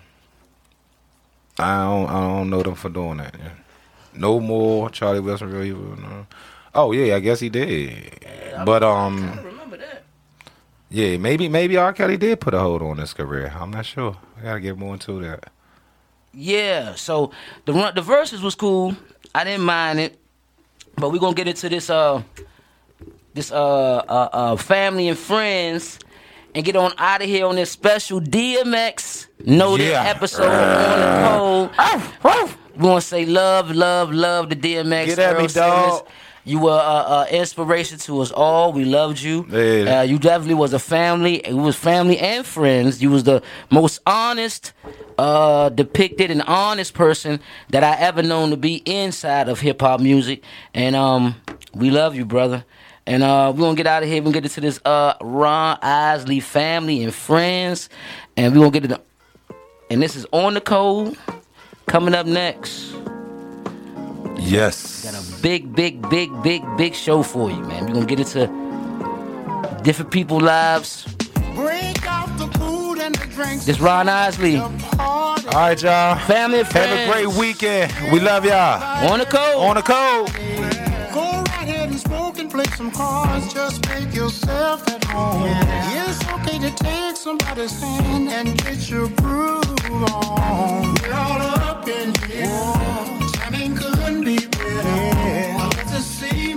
[1.57, 2.09] I don't.
[2.09, 3.35] I don't know them for doing that.
[3.39, 3.49] Yeah.
[4.13, 5.95] No more Charlie Wilson real evil.
[5.99, 6.27] No.
[6.75, 8.19] Oh yeah, I guess he did.
[8.65, 9.60] But um, remember that.
[10.93, 11.93] Yeah, maybe maybe R.
[11.93, 13.53] Kelly did put a hold on his career.
[13.57, 14.17] I'm not sure.
[14.37, 15.49] I gotta get more into that.
[16.33, 16.95] Yeah.
[16.95, 17.31] So
[17.65, 18.95] the run, the Verzuz was cool.
[19.33, 20.19] I didn't mind it,
[20.97, 22.21] but we're gonna get into this uh
[23.33, 23.55] this uh
[24.07, 25.97] uh, uh family and friends
[26.53, 30.03] and get on out of here on this special DMX noted Yeah.
[30.03, 32.49] episode on the code.
[32.75, 35.05] We want to say love, love, love the DMX.
[35.05, 35.49] Get at me, dog.
[35.49, 35.53] Simmons.
[35.53, 36.07] dawg.
[36.43, 38.73] You were uh, uh, inspiration to us all.
[38.73, 39.45] We loved you.
[39.49, 39.99] Yeah.
[39.99, 41.47] Uh, you definitely was a family.
[41.47, 43.01] You was family and friends.
[43.01, 44.73] You was the most honest,
[45.17, 47.39] uh, depicted and honest person
[47.69, 50.43] that I ever known to be inside of hip hop music.
[50.73, 51.35] And um,
[51.73, 52.65] we love you, brother.
[53.05, 54.21] And uh, we're gonna get out of here.
[54.21, 57.89] We're gonna get into this uh Ron Isley family and friends.
[58.35, 59.01] And we're gonna get it.
[59.91, 61.17] And this is on the code.
[61.85, 62.95] Coming up next.
[64.43, 65.03] Yes.
[65.03, 67.85] Got a big, big, big, big, big show for you, man.
[67.85, 68.47] We're gonna get into
[69.83, 71.05] different people's lives.
[71.55, 73.65] Break out the food and the drinks.
[73.65, 76.17] This Ron Isley, All right, y'all.
[76.27, 76.89] family and friends.
[76.89, 77.93] Have a great weekend.
[78.11, 79.11] We love y'all.
[79.11, 79.55] On the code.
[79.57, 80.27] On the code.
[81.13, 83.53] Go right ahead and smoke and play some cards.
[83.53, 85.43] Just make yourself at home.
[85.43, 86.09] Yeah.
[86.09, 89.63] It's okay to take somebody's hand and get your groove
[90.11, 90.95] on.
[91.03, 92.80] We're all up in here.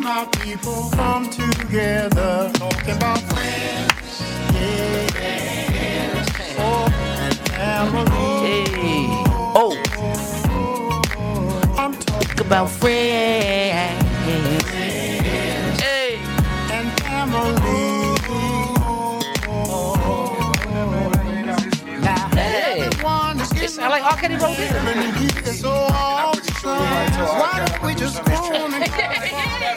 [0.04, 2.50] To my people come together.
[2.54, 4.20] Talking about friends.
[4.52, 5.16] Yeah.
[6.58, 6.86] Oh,
[7.20, 8.30] and family.
[8.44, 9.06] Hey.
[9.56, 9.72] Oh,
[11.78, 14.04] I'm talking talk about friends.
[15.80, 16.18] Hey.
[16.70, 17.54] and family.
[22.00, 22.80] Now Hey.
[22.82, 24.16] everyone is It getting sound like R.
[24.18, 24.72] Kelly wrote this.
[24.72, 26.70] and he is so awesome.
[27.40, 28.84] Why don't we just go on and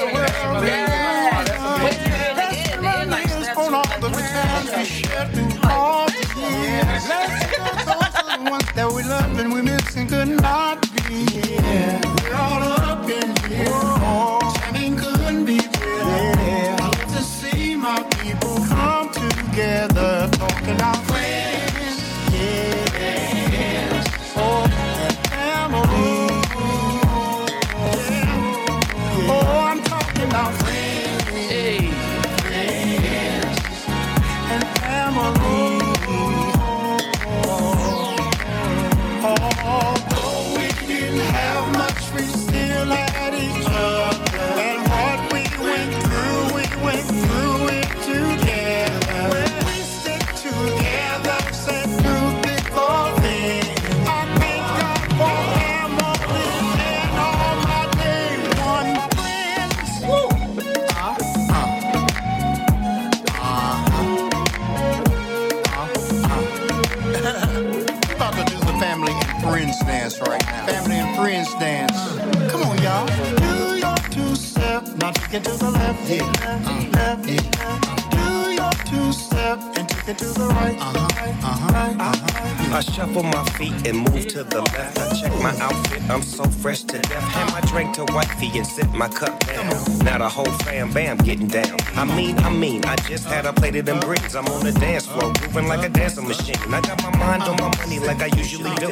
[83.86, 84.98] and move to the left.
[85.00, 87.24] I check my outfit, I'm so fresh to death.
[87.36, 89.68] Hand my drink to wifey and sip my cup down.
[90.04, 91.78] Now the whole fam bam getting down.
[91.96, 94.36] I mean, I mean, I just had a plate of them greens.
[94.36, 96.56] I'm on the dance floor, moving like a dancing machine.
[96.74, 98.90] I got my mind on my money like I usually do.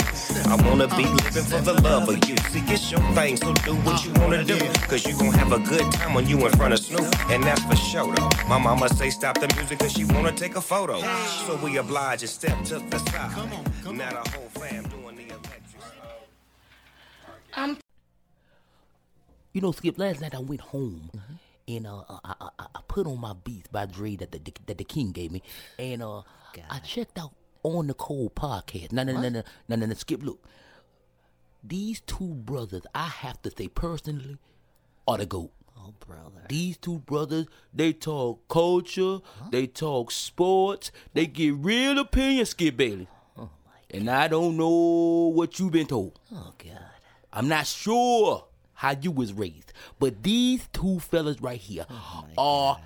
[0.48, 2.36] I wanna be living for the love of you.
[2.52, 4.58] See, it's your thing, so do what you wanna do.
[4.88, 7.08] Cause you gon' have a good time when you in front of Snoop.
[7.30, 8.30] And that's for sure though.
[8.48, 11.00] My mama say stop the music cause she wanna take a photo.
[11.46, 13.32] So we oblige and step to the side.
[13.86, 14.75] Now the whole fam.
[19.54, 19.98] You know, Skip.
[19.98, 21.10] Last night I went home
[21.68, 24.78] and uh, I, I, I- I put on my Beats by Dre that the that
[24.78, 25.42] the King gave me,
[25.80, 26.22] and uh,
[26.70, 27.32] I checked out
[27.64, 28.92] on the Cold podcast.
[28.92, 29.94] No, no, no, no, no, no, no.
[29.96, 30.22] Skip.
[30.24, 30.46] Look,
[31.64, 34.38] these two brothers, I have to say personally,
[35.08, 35.52] are the goat.
[35.78, 36.46] Oh, brother.
[36.50, 39.20] These two brothers, they talk culture,
[39.52, 43.08] they talk sports, they get real opinions, Skip Bayless.
[43.38, 44.00] Oh, my God.
[44.00, 46.20] And I don't know what you've been told.
[46.34, 46.80] Oh, God.
[47.36, 52.80] I'm not sure how you was raised, but these two fellas right here Oh, are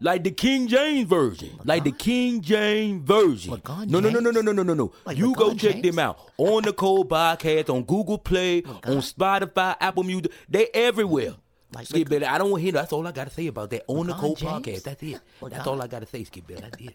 [0.00, 3.60] like the King James version, like the King James version.
[3.86, 4.92] No, no, no, no, no, no, no, no, no.
[5.04, 5.82] Like you go check James?
[5.82, 10.32] them out on the Cold Podcast, on Google Play, on Spotify, Apple Music.
[10.48, 11.34] They everywhere.
[11.74, 12.72] Like Skip Bayless, I don't want to hear.
[12.72, 14.52] That's all I got to say about that on the Cold James?
[14.64, 14.82] Podcast.
[14.84, 15.20] That's it.
[15.42, 16.62] That's all I got to say, Skip Bayless.
[16.70, 16.94] That's it.